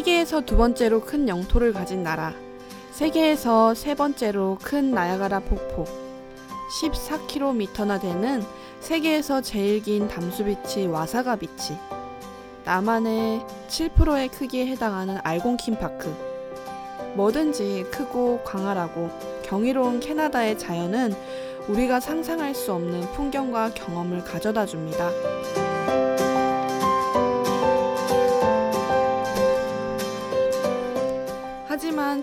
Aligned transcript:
세계에서 0.00 0.40
두 0.40 0.56
번째로 0.56 1.02
큰 1.02 1.28
영토를 1.28 1.74
가진 1.74 2.02
나라. 2.02 2.32
세계에서 2.92 3.74
세 3.74 3.94
번째로 3.94 4.56
큰 4.62 4.92
나야가라 4.92 5.40
폭포. 5.40 5.84
14km나 6.80 8.00
되는 8.00 8.42
세계에서 8.80 9.42
제일 9.42 9.82
긴 9.82 10.08
담수비치 10.08 10.86
와사가 10.86 11.36
비치. 11.36 11.76
남한의 12.64 13.42
7%의 13.68 14.28
크기에 14.28 14.68
해당하는 14.68 15.18
알곤킨 15.22 15.78
파크. 15.78 16.08
뭐든지 17.14 17.84
크고 17.90 18.40
광활하고 18.42 19.10
경이로운 19.44 20.00
캐나다의 20.00 20.58
자연은 20.58 21.14
우리가 21.68 22.00
상상할 22.00 22.54
수 22.54 22.72
없는 22.72 23.02
풍경과 23.12 23.74
경험을 23.74 24.24
가져다 24.24 24.64
줍니다. 24.64 25.10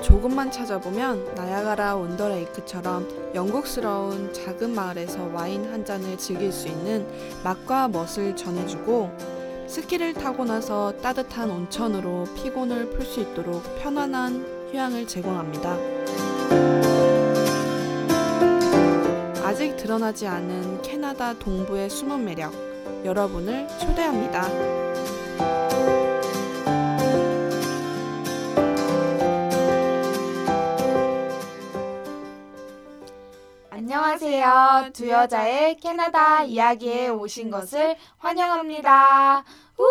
조금만 0.02 0.52
찾아보면 0.52 1.36
나야가라 1.36 1.96
원더레이크처럼 1.96 3.34
영국스러운 3.34 4.34
작은 4.34 4.74
마을에서 4.74 5.30
와인 5.34 5.72
한 5.72 5.86
잔을 5.86 6.18
즐길 6.18 6.52
수 6.52 6.68
있는 6.68 7.08
맛과 7.44 7.88
멋을 7.90 8.36
전해주고 8.36 9.12
스키를 9.68 10.14
타고 10.14 10.46
나서 10.46 10.94
따뜻한 11.02 11.50
온천으로 11.52 12.26
피곤을 12.36 12.92
풀 12.92 13.06
수 13.06 13.20
있도록 13.22 13.64
편안한 13.82 14.70
휴양을 14.72 15.08
제공합니다. 15.08 15.78
아직 19.44 19.76
드러나지 19.78 20.28
않은 20.28 20.82
캐나다 20.82 21.34
동부의 21.34 21.90
숨은 21.90 22.24
매력, 22.24 22.54
여러분을 23.04 23.68
초대합니다. 23.80 24.48
안녕하세요. 34.20 34.90
두 34.94 35.10
여자의 35.10 35.78
캐나다 35.78 36.42
이야기에 36.42 37.10
오신 37.10 37.52
것을 37.52 37.96
환영합니다. 38.18 39.44
우! 39.78 39.86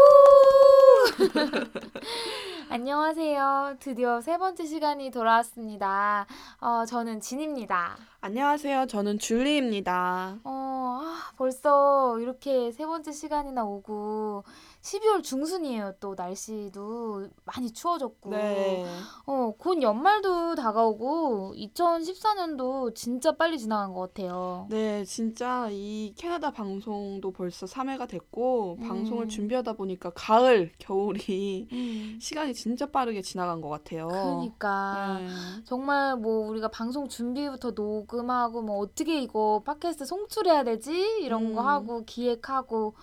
안녕하세요. 2.69 3.77
드디어 3.79 4.21
세 4.21 4.37
번째 4.37 4.67
시간이 4.67 5.13
돌아왔습니다. 5.13 6.27
어, 6.61 6.85
저는 6.87 7.21
진입니다. 7.21 7.97
안녕하세요. 8.21 8.87
저는 8.89 9.21
줄리입니다. 9.21 10.39
어, 10.43 10.86
아, 10.99 11.33
벌써 11.37 12.19
이렇게 12.19 12.73
세 12.73 12.87
번째 12.87 13.13
시간이나 13.13 13.65
오고 13.65 14.45
12월 14.87 15.23
중순이에요. 15.23 15.95
또 15.99 16.15
날씨도 16.17 17.29
많이 17.45 17.73
추워졌고. 17.73 18.31
네. 18.31 18.87
어, 19.27 19.53
곧 19.59 19.83
연말도 19.83 20.55
다가오고 20.55 21.55
2014년도 21.57 22.95
진짜 22.95 23.33
빨리 23.33 23.59
지나간 23.59 23.93
것 23.93 24.01
같아요. 24.01 24.67
네, 24.71 25.05
진짜 25.05 25.69
이 25.71 26.15
캐나다 26.17 26.53
방송도 26.53 27.33
벌써 27.33 27.67
3회가 27.67 28.09
됐고, 28.09 28.77
음. 28.81 28.89
방송을 28.89 29.29
준비하다 29.29 29.73
보니까 29.73 30.11
가을, 30.11 30.73
겨울이 30.79 31.69
음. 31.73 32.19
시간이 32.21 32.55
진짜 32.55 32.87
빠르게 32.87 33.23
지나간 33.23 33.61
것 33.61 33.69
같아요. 33.69 34.07
그러니까 34.07 35.19
네. 35.21 35.29
정말 35.65 36.17
뭐 36.17 36.49
우리가 36.49 36.69
방송 36.69 37.09
준비부터 37.09 37.73
녹음하고 37.73 38.63
뭐 38.63 38.79
어떻게 38.79 39.21
이거 39.21 39.63
팟캐스트 39.65 40.05
송출해야 40.05 40.63
되지 40.87 41.19
이런 41.23 41.53
거 41.53 41.63
음. 41.63 41.67
하고 41.67 42.05
기획하고 42.05 42.95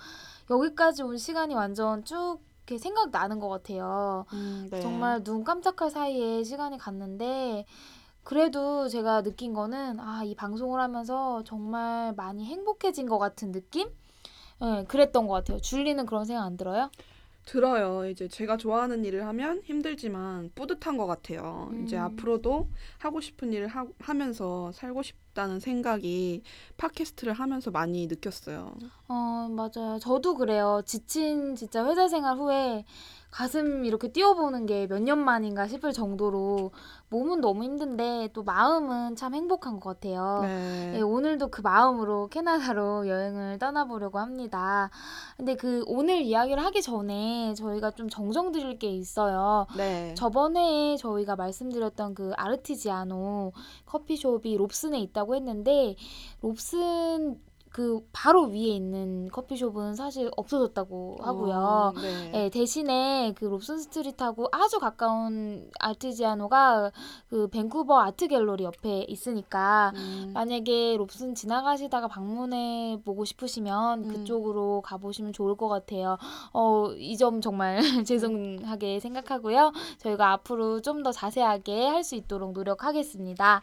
여기까지 0.50 1.04
온 1.04 1.18
시간이 1.18 1.54
완전 1.54 2.04
쭉 2.06 2.40
이렇게 2.66 2.78
생각나는 2.78 3.40
것 3.40 3.50
같아요. 3.50 4.26
음, 4.34 4.70
네. 4.72 4.80
정말 4.80 5.22
눈 5.24 5.44
깜짝할 5.44 5.92
사이에 5.92 6.44
시간이 6.44 6.78
갔는데 6.78 7.66
그래도 8.24 8.88
제가 8.88 9.22
느낀 9.22 9.54
거는 9.54 10.00
아, 10.00 10.24
이 10.24 10.34
방송을 10.34 10.80
하면서 10.80 11.44
정말 11.44 12.14
많이 12.16 12.46
행복해진 12.46 13.08
것 13.08 13.20
같은 13.20 13.52
느낌? 13.52 13.90
예, 14.62 14.86
그랬던 14.88 15.28
것 15.28 15.34
같아요. 15.34 15.60
줄리는 15.60 16.06
그런 16.06 16.24
생각 16.24 16.44
안 16.46 16.56
들어요? 16.56 16.90
들어요. 17.46 18.10
이제 18.10 18.28
제가 18.28 18.58
좋아하는 18.58 19.04
일을 19.06 19.26
하면 19.28 19.62
힘들지만 19.64 20.52
뿌듯한 20.56 20.98
것 20.98 21.06
같아요. 21.08 21.72
이제 21.84 21.98
음. 21.98 22.04
앞으로도 22.04 22.70
하고 23.00 23.22
싶은 23.22 23.52
일을 23.54 23.68
하, 23.68 23.86
하면서 24.00 24.72
살고 24.72 25.04
싶다는 25.04 25.60
생각이 25.60 26.44
팟캐스트를 26.78 27.34
하면서 27.34 27.72
많이 27.72 28.08
느꼈어요. 28.08 28.76
어, 29.08 29.48
맞아요. 29.50 30.00
저도 30.00 30.36
그래요. 30.36 30.82
지친 30.86 31.56
진짜 31.56 31.86
회사 31.86 32.08
생활 32.08 32.38
후에 32.38 32.86
가슴 33.34 33.84
이렇게 33.84 34.10
뛰어보는 34.10 34.68
게 34.68 34.86
몇 34.88 35.00
년 35.02 35.18
만인가 35.18 35.68
싶을 35.68 35.92
정도로 35.92 36.72
몸은 37.10 37.42
너무 37.42 37.64
힘든데 37.64 38.30
또 38.34 38.44
마음은 38.44 39.16
참 39.16 39.34
행복한 39.34 39.80
것 39.80 40.00
같아요. 40.00 40.42
네. 40.44 40.92
네, 40.94 41.02
오늘도 41.02 41.48
그 41.50 41.62
마음으로 41.62 42.28
캐나다로 42.28 43.08
여행을 43.08 43.58
떠나보려고 43.58 44.20
합니다. 44.20 44.92
근데 45.36 45.56
그 45.56 45.84
오늘 45.88 46.22
이야기를 46.22 46.64
하기 46.64 46.82
전에 46.84 47.56
저희가 47.56 47.92
좀 47.92 48.08
정정 48.08 48.52
드릴 48.52 48.78
게 48.78 48.90
있어요. 48.90 49.66
네. 49.78 50.14
저번에 50.16 50.96
저희가 50.98 51.36
말씀드렸던 51.36 52.14
그 52.14 52.34
아르티지아노 52.36 53.52
커피숍이 53.88 54.58
롭슨에 54.58 55.00
있다고 55.00 55.36
했는데 55.36 55.96
롭슨 56.42 57.40
그 57.74 58.06
바로 58.14 58.44
위에 58.46 58.68
있는 58.68 59.30
커피숍은 59.32 59.96
사실 59.96 60.30
없어졌다고 60.38 61.18
하고요. 61.24 61.56
어, 61.56 61.94
네. 62.00 62.30
네, 62.32 62.50
대신에 62.52 63.34
그 63.36 63.46
롭슨 63.46 63.80
스트리트하고 63.80 64.48
아주 64.52 64.78
가까운 64.80 65.72
아르티지아노가 65.80 66.92
그 67.30 67.48
밴쿠버 67.48 68.00
아트 68.00 68.28
갤러리 68.28 68.64
옆에 68.64 69.06
있으니까 69.10 69.92
음, 69.96 70.32
만약에 70.36 70.98
롭슨 70.98 71.34
지나가시다가 71.34 72.08
방문해 72.08 73.00
보고 73.04 73.26
싶으시면 73.26 74.04
음. 74.04 74.08
그쪽으로 74.08 74.82
가보시면 74.82 75.34
좋을 75.34 75.56
것 75.56 75.68
같아요. 75.68 76.18
어, 76.54 76.92
이 76.96 77.18
점 77.18 77.42
정말 77.42 77.80
죄송하게 78.06 79.00
생각하고요. 79.00 79.72
저희가 79.98 80.32
앞으로 80.34 80.80
좀 80.82 81.02
더 81.04 81.12
자세하게 81.12 81.88
할 81.88 82.04
수 82.04 82.16
있도록 82.16 82.52
노력하겠습니다. 82.54 83.62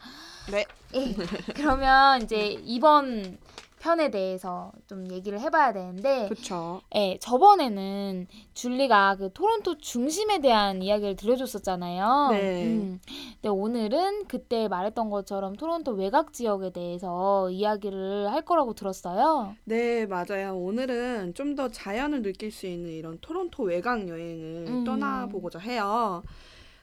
네. 0.51 0.65
예, 0.95 1.15
그러면 1.55 2.23
이제 2.23 2.59
이번 2.65 3.39
편에 3.81 4.11
대해서 4.11 4.73
좀 4.87 5.11
얘기를 5.11 5.41
해봐야 5.41 5.73
되는데, 5.73 6.29
그쵸. 6.29 6.81
예, 6.95 7.19
저번에는 7.21 8.27
줄리가 8.55 9.17
그 9.17 9.33
토론토 9.33 9.79
중심에 9.79 10.39
대한 10.41 10.83
이야기를 10.83 11.17
들려줬었잖아요. 11.17 12.29
네. 12.33 12.67
음. 12.67 13.01
근데 13.35 13.49
오늘은 13.49 14.27
그때 14.27 14.69
말했던 14.69 15.09
것처럼 15.11 15.57
토론토 15.57 15.93
외곽 15.93 16.33
지역에 16.33 16.71
대해서 16.71 17.51
이야기를 17.51 18.31
할 18.31 18.43
거라고 18.43 18.75
들었어요. 18.75 19.57
네, 19.65 20.07
맞아요. 20.07 20.57
오늘은 20.57 21.35
좀 21.35 21.51
더 21.51 21.69
자연을 21.69 22.23
느낄 22.23 22.53
수 22.53 22.67
있는 22.69 22.91
이런 22.93 23.19
토론토 23.21 23.65
외곽 23.65 24.09
여행을 24.09 24.67
음. 24.69 24.85
떠나보고자 24.85 25.59
해요. 25.59 26.23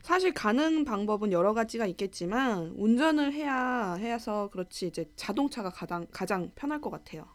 사실 0.07 0.33
가는 0.33 0.85
방법은 0.85 1.33
여러 1.33 1.53
가지가 1.53 1.85
있겠지만 1.85 2.73
운전을 2.77 3.33
해야 3.33 3.95
해서 3.95 4.47
그렇지 4.53 4.87
이제 4.87 5.03
자동차가 5.17 5.69
가장 5.69 6.07
가장 6.13 6.49
편할 6.55 6.79
것 6.79 6.89
같아요. 6.89 7.25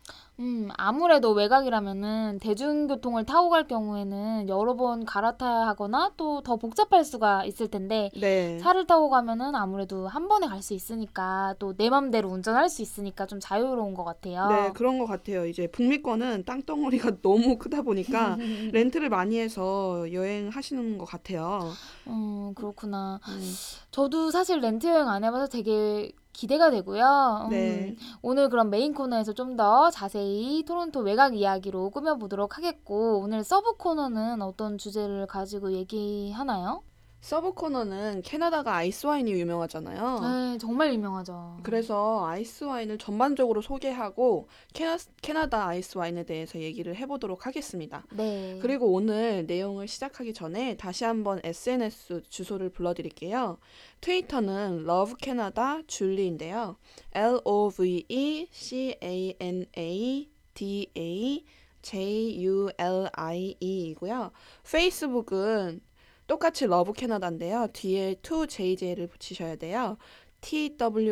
음, 0.41 0.71
아무래도 0.79 1.33
외곽이라면은 1.33 2.39
대중교통을 2.41 3.27
타고 3.27 3.51
갈 3.51 3.69
경우에는 3.69 4.49
여러 4.49 4.75
번 4.75 5.05
갈아타야 5.05 5.67
하거나 5.67 6.13
또 6.17 6.41
더 6.43 6.57
복잡할 6.57 7.05
수가 7.05 7.45
있을 7.45 7.69
텐데 7.69 8.11
네. 8.19 8.57
차를 8.59 8.87
타고 8.87 9.11
가면은 9.11 9.55
아무래도 9.55 10.09
한 10.09 10.27
번에 10.29 10.47
갈 10.47 10.63
수 10.63 10.73
있으니까 10.73 11.55
또 11.59 11.75
내 11.77 11.91
맘대로 11.91 12.31
운전할 12.31 12.71
수 12.71 12.81
있으니까 12.81 13.27
좀 13.27 13.39
자유로운 13.39 13.93
것 13.93 14.03
같아요. 14.05 14.49
네, 14.49 14.73
그런 14.73 14.99
것 14.99 15.05
같아요. 15.07 15.45
이제 15.45 15.67
북미권은 15.67 16.45
땅덩어리가 16.47 17.17
너무 17.23 17.59
크다 17.59 17.83
보니까 17.83 18.37
렌트를 18.73 19.11
많이 19.11 19.39
해서 19.39 20.11
여행하시는 20.11 20.97
것 20.99 21.05
같아요. 21.05 21.71
음, 22.07 22.55
그렇구나. 22.63 23.19
음, 23.29 23.55
저도 23.91 24.31
사실 24.31 24.61
렌트 24.61 24.87
여행 24.87 25.09
안 25.09 25.25
해봐서 25.25 25.49
되게 25.49 26.13
기대가 26.33 26.71
되고요. 26.71 27.43
음, 27.47 27.51
네. 27.51 27.97
오늘 28.23 28.49
그럼 28.49 28.71
메인 28.71 28.95
코너에서 28.95 29.33
좀 29.35 29.57
더 29.57 29.91
자세히 29.91 30.65
토론토 30.65 31.01
외곽 31.01 31.37
이야기로 31.37 31.91
꾸며보도록 31.91 32.57
하겠고, 32.57 33.21
오늘 33.21 33.45
서브 33.45 33.77
코너는 33.77 34.41
어떤 34.43 34.79
주제를 34.79 35.27
가지고 35.27 35.73
얘기하나요? 35.73 36.83
서브 37.23 37.53
코너는 37.53 38.23
캐나다가 38.23 38.75
아이스 38.75 39.07
와인이 39.07 39.31
유명하잖아요. 39.33 40.21
네, 40.21 40.59
정말 40.59 40.93
유명하죠. 40.93 41.59
그래서 41.63 42.27
아이스 42.27 42.65
와인을 42.65 42.99
전반적으로 42.99 43.63
소개하고 43.63 44.49
캐나, 44.75 44.99
캐나다 45.23 45.69
아이스 45.69 45.97
와인에 45.97 46.25
대해서 46.25 46.59
얘기를 46.59 46.97
해보도록 46.97 47.47
하겠습니다. 47.47 48.05
네. 48.11 48.59
그리고 48.61 48.93
오늘 48.93 49.47
내용을 49.47 49.87
시작하기 49.87 50.35
전에 50.35 50.77
다시 50.77 51.05
한번 51.05 51.41
SNS 51.45 52.25
주소를 52.29 52.71
불러드릴게요. 52.71 53.59
트위터는 54.01 54.81
Love 54.81 55.15
Canada 55.23 55.85
줄리인데요. 55.87 56.77
L 57.13 57.41
O 57.45 57.71
V 57.71 58.05
E 58.09 58.49
C 58.51 58.97
A 59.01 59.37
N 59.39 59.67
A 59.79 60.29
D 60.55 60.91
A 60.97 61.45
J 61.83 62.45
U 62.45 62.69
L 62.77 63.09
I 63.13 63.55
E이고요. 63.61 64.33
페이스북은 64.69 65.83
똑같이 66.33 66.67
Love 66.67 66.95
Canada인데요. 66.95 67.67
뒤에 67.75 68.15
2JJ를 68.23 69.11
붙이셔야 69.11 69.57
돼요. 69.57 69.99
TWOJJ입니다. 70.41 71.05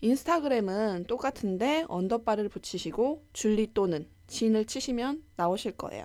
인스타그램은 0.00 1.04
똑같은데 1.06 1.84
언더바를 1.86 2.48
붙이시고 2.48 3.22
줄리 3.32 3.72
또는 3.72 4.08
진을 4.26 4.64
치시면 4.64 5.22
나오실 5.36 5.76
거예요. 5.76 6.04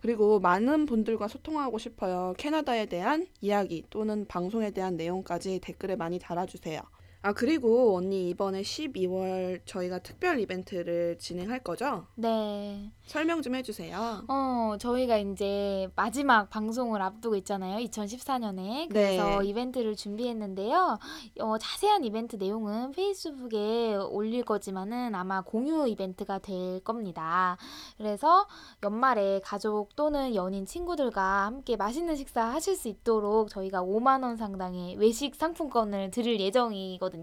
그리고 0.00 0.40
많은 0.40 0.86
분들과 0.86 1.28
소통하고 1.28 1.76
싶어요. 1.76 2.32
캐나다에 2.38 2.86
대한 2.86 3.26
이야기 3.42 3.84
또는 3.90 4.24
방송에 4.26 4.70
대한 4.70 4.96
내용까지 4.96 5.58
댓글에 5.58 5.94
많이 5.94 6.18
달아주세요. 6.18 6.80
아, 7.26 7.32
그리고 7.32 7.96
언니 7.96 8.28
이번에 8.28 8.62
12월 8.62 9.58
저희가 9.66 9.98
특별 9.98 10.38
이벤트를 10.38 11.18
진행할 11.18 11.58
거죠? 11.58 12.06
네. 12.14 12.92
설명 13.04 13.42
좀 13.42 13.56
해주세요. 13.56 14.22
어, 14.28 14.76
저희가 14.78 15.16
이제 15.16 15.88
마지막 15.96 16.48
방송을 16.50 17.02
앞두고 17.02 17.34
있잖아요. 17.38 17.84
2014년에. 17.84 18.88
그래서 18.90 19.40
네. 19.40 19.48
이벤트를 19.48 19.96
준비했는데요. 19.96 20.98
어, 21.40 21.58
자세한 21.58 22.04
이벤트 22.04 22.36
내용은 22.36 22.92
페이스북에 22.92 23.96
올릴 23.96 24.44
거지만은 24.44 25.16
아마 25.16 25.40
공유 25.40 25.88
이벤트가 25.88 26.38
될 26.38 26.78
겁니다. 26.84 27.56
그래서 27.96 28.46
연말에 28.84 29.40
가족 29.42 29.96
또는 29.96 30.36
연인 30.36 30.64
친구들과 30.64 31.46
함께 31.46 31.74
맛있는 31.74 32.14
식사 32.14 32.44
하실 32.44 32.76
수 32.76 32.86
있도록 32.86 33.48
저희가 33.48 33.82
5만 33.82 34.22
원 34.22 34.36
상당의 34.36 34.94
외식 34.98 35.34
상품권을 35.34 36.12
드릴 36.12 36.38
예정이거든요. 36.38 37.15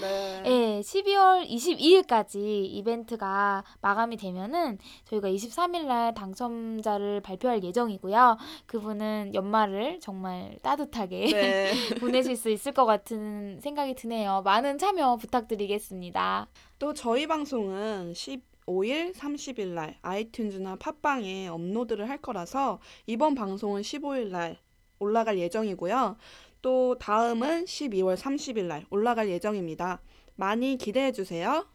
네. 0.00 0.42
네, 0.42 0.80
12월 0.80 1.48
22일까지 1.48 2.36
이벤트가 2.36 3.64
마감이 3.80 4.16
되면은 4.16 4.78
저희가 5.04 5.28
23일 5.28 5.86
날 5.86 6.14
당첨자를 6.14 7.20
발표할 7.20 7.62
예정이고요. 7.62 8.36
그분은 8.66 9.32
연말을 9.34 10.00
정말 10.00 10.58
따뜻하게 10.62 11.26
네. 11.26 11.72
보내실 12.00 12.36
수 12.36 12.50
있을 12.50 12.72
것 12.72 12.84
같은 12.84 13.60
생각이 13.60 13.94
드네요. 13.94 14.42
많은 14.44 14.78
참여 14.78 15.16
부탁드리겠습니다. 15.16 16.48
또 16.78 16.92
저희 16.92 17.26
방송은 17.26 18.12
15일, 18.12 19.14
30일 19.14 19.68
날 19.68 19.98
아이튠즈나 20.02 20.78
팟빵에 20.78 21.48
업로드를 21.48 22.08
할 22.08 22.18
거라서 22.18 22.80
이번 23.06 23.34
방송은 23.34 23.82
15일 23.82 24.30
날 24.30 24.58
올라갈 24.98 25.38
예정이고요. 25.38 26.16
또 26.64 26.96
다음은 26.98 27.66
12월 27.66 28.16
30일 28.16 28.64
날 28.64 28.86
올라갈 28.88 29.28
예정입니다. 29.28 30.00
많이 30.34 30.78
기대해 30.78 31.12
주세요. 31.12 31.66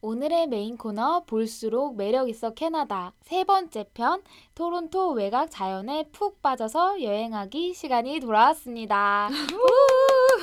오늘의 0.00 0.46
메인 0.46 0.76
코너 0.76 1.24
볼수록 1.24 1.96
매력 1.96 2.28
있어 2.28 2.54
캐나다 2.54 3.12
세 3.22 3.42
번째 3.42 3.84
편 3.94 4.22
토론토 4.54 5.10
외곽 5.10 5.50
자연에 5.50 6.04
푹 6.12 6.40
빠져서 6.40 7.02
여행하기 7.02 7.74
시간이 7.74 8.20
돌아왔습니다. 8.20 9.28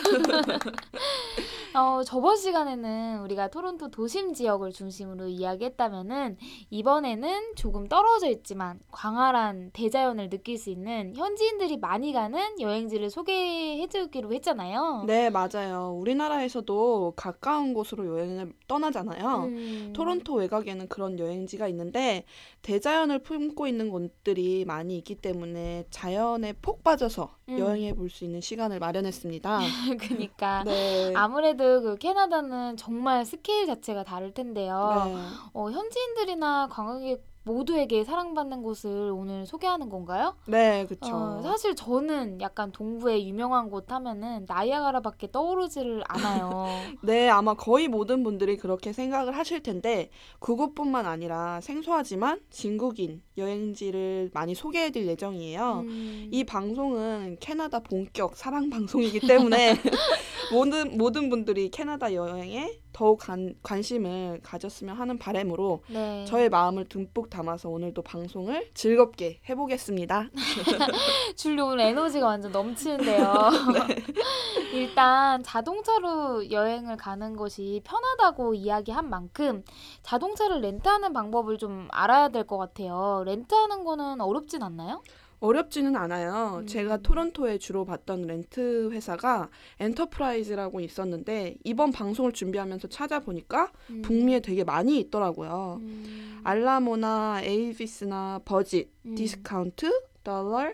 어, 1.74 2.04
저번 2.04 2.36
시간에는 2.36 3.22
우리가 3.22 3.48
토론토 3.48 3.92
도심 3.92 4.34
지역을 4.34 4.74
중심으로 4.74 5.28
이야기했다면은 5.30 6.38
이번에는 6.70 7.56
조금 7.56 7.88
떨어져 7.88 8.30
있지만 8.30 8.80
광활한 8.92 9.72
대자연을 9.72 10.30
느낄 10.30 10.58
수 10.58 10.70
있는 10.70 11.14
현지인들이 11.16 11.78
많이 11.78 12.12
가는 12.12 12.60
여행지를 12.60 13.10
소개해 13.10 13.88
주기로 13.88 14.34
했잖아요. 14.34 15.06
네, 15.08 15.30
맞아요. 15.30 15.96
우리나라에서도 15.98 17.14
가까운 17.16 17.74
곳으로 17.74 18.06
여행을 18.18 18.52
떠나잖아요. 18.68 19.44
음. 19.46 19.94
토론토 19.96 20.36
외곽에는 20.36 20.90
그런 20.90 21.20
여행지가 21.20 21.70
있는데 21.70 22.26
대자연을 22.64 23.20
품고 23.20 23.68
있는 23.68 23.90
곳들이 23.90 24.66
많이 24.66 24.98
있기 24.98 25.16
때문에 25.16 25.86
자연에 25.90 26.54
폭 26.62 26.84
빠져서 26.84 27.34
음. 27.52 27.60
여행해 27.60 27.94
볼 27.94 28.10
수 28.10 28.26
있는 28.26 28.42
시간을 28.42 28.80
마련했습니다. 28.80 29.60
그니까 30.00 30.64
네. 30.64 31.14
아무래도 31.16 31.82
그 31.82 31.98
캐나다는 31.98 32.76
정말 32.78 33.26
스케일 33.26 33.66
자체가 33.68 34.04
다를 34.04 34.34
텐데요. 34.34 35.04
네. 35.08 35.16
어, 35.54 35.72
현지인들이나 35.72 36.68
관광객 36.70 37.31
모두에게 37.44 38.04
사랑받는 38.04 38.62
곳을 38.62 39.12
오늘 39.12 39.46
소개하는 39.46 39.90
건가요? 39.90 40.36
네, 40.46 40.86
그쵸. 40.88 41.14
어, 41.14 41.42
사실 41.42 41.76
저는 41.76 42.40
약간 42.42 42.72
동부의 42.72 43.28
유명한 43.28 43.70
곳 43.70 43.92
하면은 43.92 44.46
나이아가라밖에 44.48 45.32
떠오르지를 45.32 46.04
않아요. 46.08 46.68
네, 47.02 47.30
아마 47.30 47.54
거의 47.54 47.88
모든 47.88 48.24
분들이 48.24 48.58
그렇게 48.58 48.94
생각을 48.94 49.36
하실 49.36 49.64
텐데 49.64 50.10
그곳뿐만 50.40 51.06
아니라 51.06 51.62
생소하지만 51.62 52.42
진국인 52.50 53.22
여행지를 53.38 54.30
많이 54.34 54.54
소개해드릴 54.54 55.08
예정이에요. 55.08 55.84
음, 55.86 56.30
이 56.32 56.44
방송은 56.44 57.38
캐나다 57.40 57.80
본격 57.80 58.36
사랑 58.36 58.70
방송이기 58.70 59.22
때문에 59.22 59.76
모든 60.52 60.98
모든 60.98 61.30
분들이 61.30 61.70
캐나다 61.70 62.14
여행에 62.14 62.80
더욱 62.94 63.20
관, 63.20 63.56
관심을 63.64 64.42
가졌으면 64.44 64.96
하는 64.96 65.18
바람으로 65.18 65.84
네. 65.90 66.26
저의 66.26 66.50
마음을 66.50 66.86
듬뿍 66.90 67.30
담아서 67.30 67.70
오늘도 67.70 68.02
방송을 68.02 68.70
즐겁게 68.74 69.40
해보겠습니다. 69.50 70.30
줄리 71.36 71.62
오늘 71.62 71.86
에너지가 71.86 72.26
완전 72.26 72.52
넘치는데요. 72.52 73.34
일단 74.74 75.44
자동차로 75.44 76.52
여행을 76.52 76.98
가는 76.98 77.36
것이 77.36 77.82
편하다고 77.84 78.54
이야기한 78.56 79.10
만큼 79.10 79.64
자동차를 80.04 80.62
렌트하는 80.62 81.14
방법을 81.14 81.58
좀 81.58 81.88
알아야 81.92 82.30
될 82.30 82.42
것 82.42 82.58
같아요. 82.58 83.24
렌트하는 83.26 83.84
거는 83.84 84.20
어렵진 84.20 84.64
않나요? 84.64 85.02
어렵지는 85.42 85.96
않아요. 85.96 86.60
음. 86.62 86.68
제가 86.68 86.98
토론토에 86.98 87.58
주로 87.58 87.84
봤던 87.84 88.28
렌트 88.28 88.92
회사가 88.92 89.50
Enterprise라고 89.80 90.80
있었는데 90.80 91.56
이번 91.64 91.92
방송을 91.92 92.32
준비하면서 92.32 92.88
찾아보니까 92.88 93.72
음. 93.90 94.02
북미에 94.04 94.40
되게 94.40 94.64
많이 94.64 95.00
있더라고요. 95.00 95.80
음. 95.82 96.40
Alamo나 96.44 97.42
Avis나 97.44 98.42
Budget, 98.46 98.90
음. 99.06 99.16
Discount, 99.16 99.92
달러, 100.22 100.72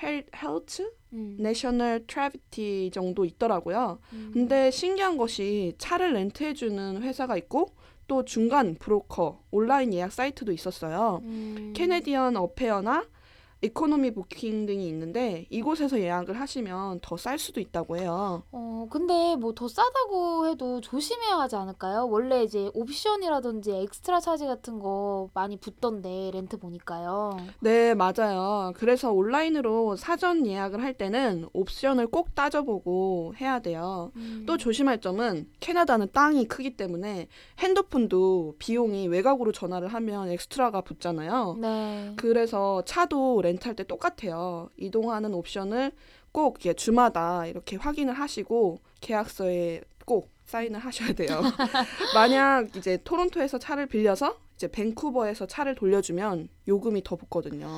헬, 0.00 0.24
헬트, 0.34 0.92
음. 1.12 1.36
National 1.40 2.04
트래비티 2.06 2.90
정도 2.94 3.24
있더라고요. 3.24 3.98
음. 4.12 4.30
근데 4.32 4.70
신기한 4.70 5.16
것이 5.16 5.74
차를 5.78 6.12
렌트해주는 6.14 7.02
회사가 7.02 7.36
있고 7.36 7.74
또 8.06 8.24
중간 8.24 8.76
브로커, 8.76 9.40
온라인 9.50 9.92
예약 9.92 10.12
사이트도 10.12 10.52
있었어요. 10.52 11.20
음. 11.24 11.72
Canadian 11.74 12.36
Affair나 12.36 13.06
Economy 13.64 14.12
Booking 14.12 14.66
등이 14.66 14.86
있는데 14.88 15.46
이곳에서 15.50 15.98
예약을 16.00 16.38
하시면 16.40 17.00
더 17.02 17.16
쌀 17.16 17.38
수도 17.38 17.60
있다고 17.60 17.96
해요. 17.96 18.42
어, 18.52 18.86
근데 18.90 19.36
뭐 19.36 19.54
더 19.54 19.68
싸다고 19.68 20.46
해도 20.48 20.80
조심해야 20.80 21.38
하지 21.38 21.56
않을까요? 21.56 22.06
원래 22.10 22.42
이제 22.42 22.70
옵션이라든지 22.74 23.70
엑스트라 23.72 24.20
차지 24.20 24.46
같은 24.46 24.78
거 24.80 25.30
많이 25.32 25.56
붙던데 25.56 26.32
렌트 26.34 26.58
보니까요. 26.58 27.36
네, 27.60 27.94
맞아요. 27.94 28.72
그래서 28.76 29.12
온라인으로 29.12 29.96
사전 29.96 30.46
예약을 30.46 30.82
할 30.82 30.94
때는 30.94 31.46
옵션을 31.52 32.08
꼭 32.08 32.34
따져보고 32.34 33.34
해야 33.40 33.60
돼요. 33.60 34.10
음. 34.16 34.44
또 34.46 34.56
조심할 34.56 35.00
점은 35.00 35.48
캐나다는 35.60 36.08
땅이 36.12 36.46
크기 36.46 36.76
때문에 36.76 37.28
핸드폰도 37.60 38.56
비용이 38.58 39.08
외곽으로 39.08 39.52
전화를 39.52 39.88
하면 39.88 40.28
엑스트라가 40.30 40.80
붙잖아요. 40.82 41.56
네. 41.60 42.12
그래서 42.16 42.82
차도 42.84 43.40
렌트 43.42 43.53
할 43.62 43.74
때 43.74 43.84
똑같아요. 43.84 44.68
이동하는 44.76 45.34
옵션을 45.34 45.92
꼭 46.32 46.58
주마다 46.76 47.46
이렇게 47.46 47.76
확인을 47.76 48.14
하시고 48.14 48.78
계약서에 49.00 49.82
꼭 50.04 50.28
사인을 50.46 50.78
하셔야 50.80 51.12
돼요. 51.12 51.40
만약 52.14 52.74
이제 52.76 52.98
토론토에서 53.04 53.58
차를 53.58 53.86
빌려서 53.86 54.36
이제 54.56 54.68
밴쿠버에서 54.70 55.46
차를 55.46 55.74
돌려주면 55.74 56.48
요금이 56.68 57.02
더 57.02 57.16
붙거든요. 57.16 57.68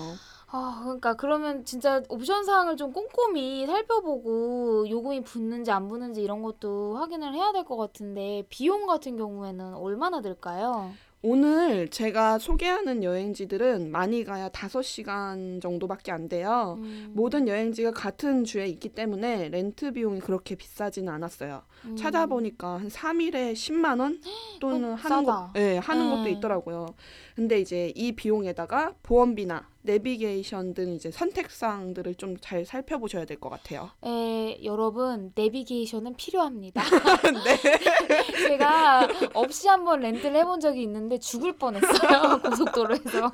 아, 0.49 0.81
그러니까 0.85 1.15
그러면 1.15 1.65
진짜 1.65 2.03
옵션 2.09 2.45
사항을 2.45 2.77
좀 2.77 2.93
꼼꼼히 2.93 3.67
살펴보고 3.67 4.89
요금이 4.89 5.23
붙는지 5.25 5.71
안 5.71 5.89
붙는지 5.89 6.23
이런 6.23 6.43
것도 6.43 6.97
확인을 6.97 7.35
해야 7.35 7.53
될 7.53 7.65
것 7.65 7.77
같은데 7.77 8.45
비용 8.49 8.87
같은 8.87 9.17
경우에는 9.17 9.75
얼마나 9.75 10.21
들까요? 10.21 10.93
오늘 11.29 11.89
제가 11.89 12.39
소개하는 12.39 13.03
여행지들은 13.03 13.91
많이 13.91 14.23
가야 14.23 14.49
5시간 14.49 15.61
정도밖에 15.61 16.13
안 16.13 16.29
돼요. 16.29 16.79
음, 16.79 17.11
모든 17.17 17.49
여행지가 17.49 17.91
같은 17.91 18.45
주에 18.45 18.69
있기 18.69 18.91
때문에 18.91 19.49
렌트 19.49 19.91
비용이 19.91 20.21
그렇게 20.21 20.55
비싸지는 20.55 21.13
않았어요. 21.13 21.65
음. 21.85 21.97
찾아보니까 21.97 22.75
한 22.79 22.89
3일에 22.89 23.53
10만 23.53 24.01
원 24.01 24.21
또는 24.61 24.93
어, 24.93 24.95
하는. 24.95 25.25
것, 25.25 25.51
네, 25.55 25.79
하는 25.79 26.11
네. 26.11 26.17
것도 26.17 26.29
있더라고요. 26.31 26.87
근데 27.35 27.61
이제 27.61 27.93
이 27.95 28.13
비용에다가 28.13 28.95
보험비나 29.03 29.69
내비게이션 29.83 30.75
등 30.75 30.95
이제 30.95 31.11
선택사항들을 31.13 32.15
좀 32.17 32.37
잘 32.41 32.65
살펴보셔야 32.65 33.25
될 33.25 33.39
것 33.39 33.51
같아요. 33.51 33.91
에, 34.05 34.59
여러분 34.65 35.33
내비게이션은 35.35 36.15
필요합니다. 36.17 36.83
네. 37.45 37.57
제가 38.49 39.07
없이 39.35 39.69
한번 39.69 40.01
렌트를 40.01 40.35
해본 40.37 40.61
적이 40.61 40.83
있는데 40.83 41.19
죽을 41.19 41.53
뻔했어요 41.53 42.41
고속도로에서 42.43 43.31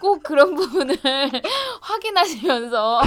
꼭 0.00 0.22
그런 0.22 0.54
부분을 0.54 0.96
확인하시면서 1.80 3.00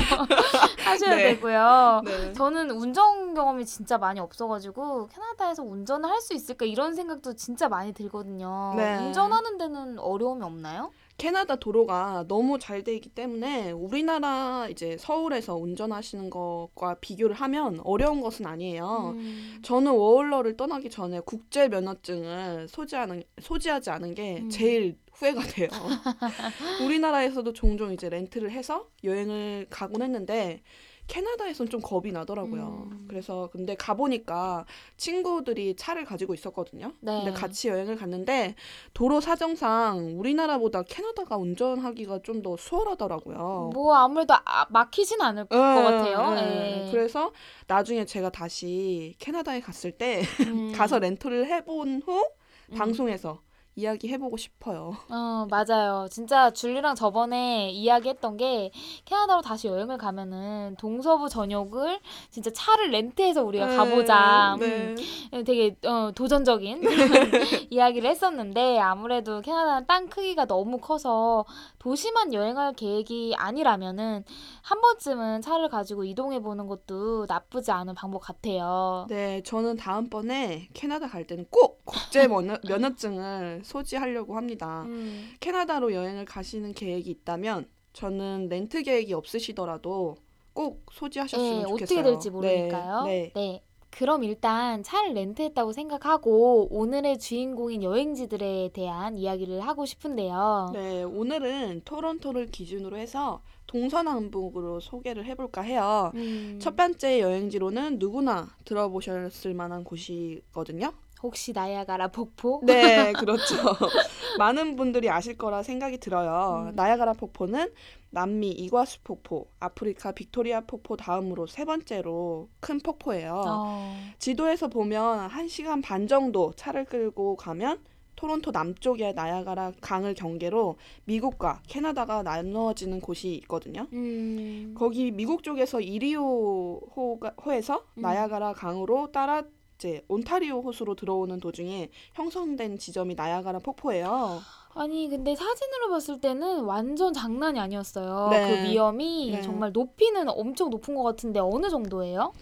하셔야 0.84 1.16
네. 1.16 1.34
되고요. 1.36 2.02
네. 2.06 2.34
저는 2.34 2.72
운전 2.72 3.34
경험이 3.34 3.66
진짜 3.66 3.98
많이 3.98 4.20
없어가지고 4.20 4.69
캐나다에서 4.74 5.64
운전을 5.64 6.10
할 6.10 6.20
수 6.22 6.34
있을까 6.34 6.66
이런 6.66 6.94
생각도 6.96 7.36
진짜 7.36 7.70
많이 7.70 7.94
들거든요. 7.94 8.74
네. 8.76 8.98
운전하는 8.98 9.58
데는 9.58 10.00
어려움이 10.00 10.44
없나요? 10.44 10.92
캐나다 11.18 11.58
도로가 11.58 12.26
너무 12.30 12.60
잘 12.60 12.84
돼 12.84 12.94
있기 12.96 13.10
때문에 13.10 13.72
우리나라 13.72 14.68
이제 14.70 14.96
서울에서 14.98 15.56
운전하시는 15.58 16.30
것과 16.30 16.96
비교를 17.02 17.36
하면 17.36 17.82
어려운 17.84 18.22
것은 18.22 18.46
아니에요. 18.46 19.16
음. 19.18 19.60
저는 19.64 19.92
워홀러를 19.92 20.56
떠나기 20.56 20.90
전에 20.90 21.20
국제 21.26 21.68
면허증을 21.68 22.68
소지하는 22.70 23.24
소지하지 23.42 23.90
않은 23.90 24.16
게 24.16 24.40
음. 24.40 24.50
제일 24.50 24.98
후회가 25.14 25.42
돼요. 25.42 25.68
우리나라에서도 26.86 27.52
종종 27.54 27.92
이제 27.94 28.10
렌트를 28.10 28.52
해서 28.52 28.88
여행을 29.04 29.68
가곤 29.70 30.02
했는데 30.02 30.62
캐나다에선 31.10 31.68
좀 31.70 31.82
겁이 31.82 32.12
나더라고요. 32.12 32.88
음. 32.92 33.06
그래서 33.10 33.50
근데 33.52 33.76
가보니까 33.76 34.66
친구들이 34.96 35.76
차를 35.76 36.06
가지고 36.06 36.34
있었거든요. 36.34 36.94
네. 37.02 37.24
근데 37.24 37.32
같이 37.32 37.68
여행을 37.68 37.98
갔는데 37.98 38.56
도로 38.94 39.20
사정상 39.20 40.18
우리나라보다 40.20 40.84
캐나다가 40.84 41.36
운전하기가 41.38 42.22
좀 42.24 42.40
더 42.40 42.56
수월하더라고요. 42.56 43.72
뭐 43.74 43.96
아무래도 43.96 44.34
아, 44.46 44.66
막히진 44.70 45.22
않을 45.22 45.46
것 45.46 45.58
예, 45.58 45.60
같아요. 45.60 46.36
예. 46.38 46.86
예. 46.86 46.92
그래서 46.92 47.34
나중에 47.68 48.06
제가 48.06 48.30
다시 48.30 49.16
캐나다에 49.20 49.60
갔을 49.60 49.92
때 49.92 50.22
음. 50.48 50.72
가서 50.76 51.00
렌트를 51.00 51.48
해본 51.48 52.04
후 52.06 52.26
음. 52.72 52.76
방송에서 52.78 53.42
이야기해보고 53.80 54.38
싶어요. 54.38 54.96
어, 55.10 55.48
맞아요. 55.50 56.08
진짜 56.12 56.52
줄리랑 56.52 56.96
저번에 56.96 57.72
이야기했던 57.72 58.38
게 58.38 58.72
캐나다로 59.06 59.42
다시 59.42 59.68
여행을 59.68 59.98
가면은 59.98 60.76
동서부 60.78 61.30
전역을 61.30 62.00
진짜 62.30 62.52
차를 62.54 62.92
렌트해서 62.92 63.44
우리가 63.44 63.68
가보자. 63.68 64.58
네. 64.60 64.96
음, 65.34 65.44
되게 65.44 65.76
어, 65.86 66.12
도전적인 66.14 66.82
이야기를 67.70 68.10
했었는데 68.10 68.80
아무래도 68.80 69.42
캐나다는 69.42 69.88
땅 69.88 70.08
크기가 70.08 70.46
너무 70.46 70.78
커서 70.80 71.46
도시만 71.80 72.34
여행할 72.34 72.74
계획이 72.74 73.36
아니라면은 73.38 74.24
한 74.62 74.82
번쯤은 74.82 75.42
차를 75.42 75.70
가지고 75.70 76.04
이동해 76.04 76.40
보는 76.40 76.68
것도 76.68 77.26
나쁘지 77.28 77.72
않은 77.72 77.96
방법 77.96 78.20
같아요. 78.20 79.08
네, 79.10 79.42
저는 79.44 79.78
다음번에 79.78 80.68
캐나다 80.74 81.08
갈 81.08 81.26
때는 81.26 81.46
꼭 81.50 81.82
국제 81.86 82.28
면허, 82.28 82.58
면허증을 82.68 83.62
소지하려고 83.64 84.36
합니다. 84.36 84.84
음, 84.84 85.32
캐나다로 85.40 85.94
여행을 85.94 86.26
가시는 86.26 86.74
계획이 86.74 87.10
있다면 87.10 87.68
저는 87.94 88.50
렌트 88.50 88.84
계획이 88.84 89.14
없으시더라도 89.14 90.18
꼭 90.54 90.86
소지하셨으면 90.92 91.62
예, 91.62 91.66
좋겠어요. 91.66 92.00
어떻게 92.00 92.04
될지 92.04 92.30
모르니까요. 92.30 93.04
네. 93.04 93.32
네. 93.34 93.64
그럼 93.92 94.24
일단 94.24 94.84
차를 94.84 95.14
렌트했다고 95.14 95.74
생각하고 95.74 96.68
오늘의 96.72 97.20
주인공인 97.20 97.84
여행지들에 97.84 98.70
대한 98.74 99.18
이야기를 99.18 99.62
하고 99.62 99.86
싶은데요. 99.86 100.72
네, 100.74 101.04
오늘은 101.04 101.82
토론토를 101.86 102.48
기준으로 102.48 102.98
해서 102.98 103.42
동서남북으로 103.68 104.80
소개를 104.80 105.26
해볼까 105.26 105.62
해요. 105.62 106.12
음, 106.16 106.58
첫 106.62 106.76
번째 106.76 107.20
여행지로는 107.20 108.00
누구나 108.00 108.50
들어보셨을 108.66 109.54
만한 109.54 109.84
곳이거든요. 109.84 110.92
혹시 111.22 111.54
나야가라 111.54 112.10
폭포? 112.10 112.62
네, 112.66 113.14
그렇죠. 113.14 113.56
많은 114.38 114.76
분들이 114.76 115.10
아실 115.10 115.38
거라 115.38 115.64
생각이 115.64 115.98
들어요. 116.00 116.70
음. 116.70 116.76
나야가라 116.76 117.14
폭포는 117.14 117.72
남미 118.12 118.50
이과수 118.50 119.02
폭포, 119.04 119.48
아프리카 119.60 120.12
빅토리아 120.14 120.62
폭포 120.62 120.96
다음으로 120.96 121.46
세 121.46 121.66
번째로 121.66 122.50
큰 122.60 122.80
폭포예요. 122.80 123.44
어, 123.46 123.96
지도에서 124.18 124.68
보면 124.68 125.30
1시간 125.30 125.84
반 125.84 126.08
정도 126.08 126.54
차를 126.56 126.86
끌고 126.86 127.36
가면 127.36 127.84
토론토 128.16 128.52
남쪽의 128.52 129.14
나야가라 129.14 129.72
강을 129.80 130.14
경계로 130.14 130.76
미국과 131.06 131.62
캐나다가 131.68 132.22
나누어지는 132.22 133.00
곳이 133.00 133.34
있거든요. 133.36 133.88
음, 133.94 134.76
거기 134.78 135.12
미국 135.12 135.42
쪽에서 135.42 135.80
이리오 135.80 136.82
호가, 136.96 137.34
호에서 137.46 137.86
음. 137.98 138.02
나야가라 138.02 138.54
강으로 138.54 139.12
따라 139.14 139.44
이제 139.80 140.04
온타리오 140.10 140.60
호수로 140.60 140.96
들어오는 140.96 141.40
도중에 141.40 141.90
형성된 142.14 142.78
지점이 142.78 143.16
나야가라 143.16 143.60
폭포예요. 143.60 144.42
아니 144.74 145.08
근데 145.08 145.34
사진으로 145.34 145.90
봤을 145.90 146.20
때는 146.20 146.66
완전 146.66 147.14
장난이 147.14 147.58
아니었어요. 147.60 148.28
네. 148.30 148.64
그 148.66 148.70
위험이 148.70 149.32
네. 149.32 149.42
정말 149.42 149.72
높이는 149.72 150.28
엄청 150.28 150.70
높은 150.70 150.96
것 150.96 151.04
같은데 151.04 151.40
어느 151.40 151.70
정도예요? 151.70 152.34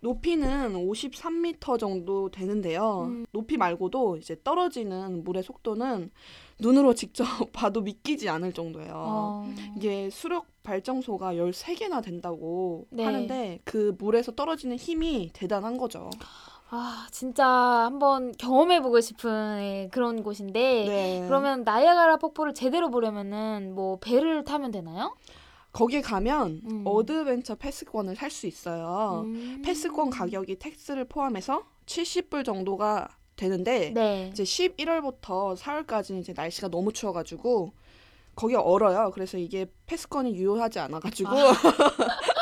높이는 0.00 0.74
53m 0.74 1.78
정도 1.78 2.30
되는데요. 2.30 3.06
음. 3.06 3.26
높이 3.32 3.56
말고도 3.56 4.18
이제 4.18 4.36
떨어지는 4.44 5.24
물의 5.24 5.42
속도는 5.42 6.10
눈으로 6.60 6.92
직접 6.92 7.24
봐도 7.52 7.80
믿기지 7.80 8.28
않을 8.28 8.52
정도예요. 8.52 8.92
어, 8.94 9.54
이게 9.76 10.10
수력 10.10 10.46
발전소가 10.62 11.34
13개나 11.34 12.02
된다고 12.02 12.86
네. 12.90 13.02
하는데 13.04 13.60
그 13.64 13.96
물에서 13.98 14.32
떨어지는 14.32 14.76
힘이 14.76 15.30
대단한 15.32 15.78
거죠. 15.78 16.10
아 16.70 17.06
진짜 17.12 17.46
한번 17.46 18.32
경험해보고 18.32 19.00
싶은 19.00 19.58
예, 19.60 19.88
그런 19.92 20.22
곳인데 20.22 20.84
네. 20.88 21.24
그러면 21.28 21.62
나이아가라 21.62 22.16
폭포를 22.16 22.54
제대로 22.54 22.90
보려면은 22.90 23.72
뭐 23.74 23.98
배를 24.00 24.44
타면 24.44 24.72
되나요? 24.72 25.14
거기 25.72 26.00
가면 26.02 26.62
음. 26.68 26.82
adventure 26.86 27.54
패스권을 27.54 28.16
살 28.16 28.30
수 28.30 28.46
있어요. 28.46 29.22
음. 29.26 29.62
패스권 29.64 30.10
가격이 30.10 30.58
tax를 30.58 31.04
포함해서 31.04 31.62
70불 31.86 32.44
정도가 32.44 33.08
되는데 33.36 33.90
네. 33.94 34.30
이제 34.32 34.42
11월부터 34.42 35.56
4월까지는 35.56 36.20
이제 36.20 36.32
날씨가 36.34 36.68
너무 36.68 36.92
추워가지고 36.92 37.72
거기 38.34 38.54
얼어요. 38.54 39.10
그래서 39.12 39.38
이게 39.38 39.66
패스권이 39.86 40.34
유효하지 40.34 40.78
않아가지고 40.80 41.30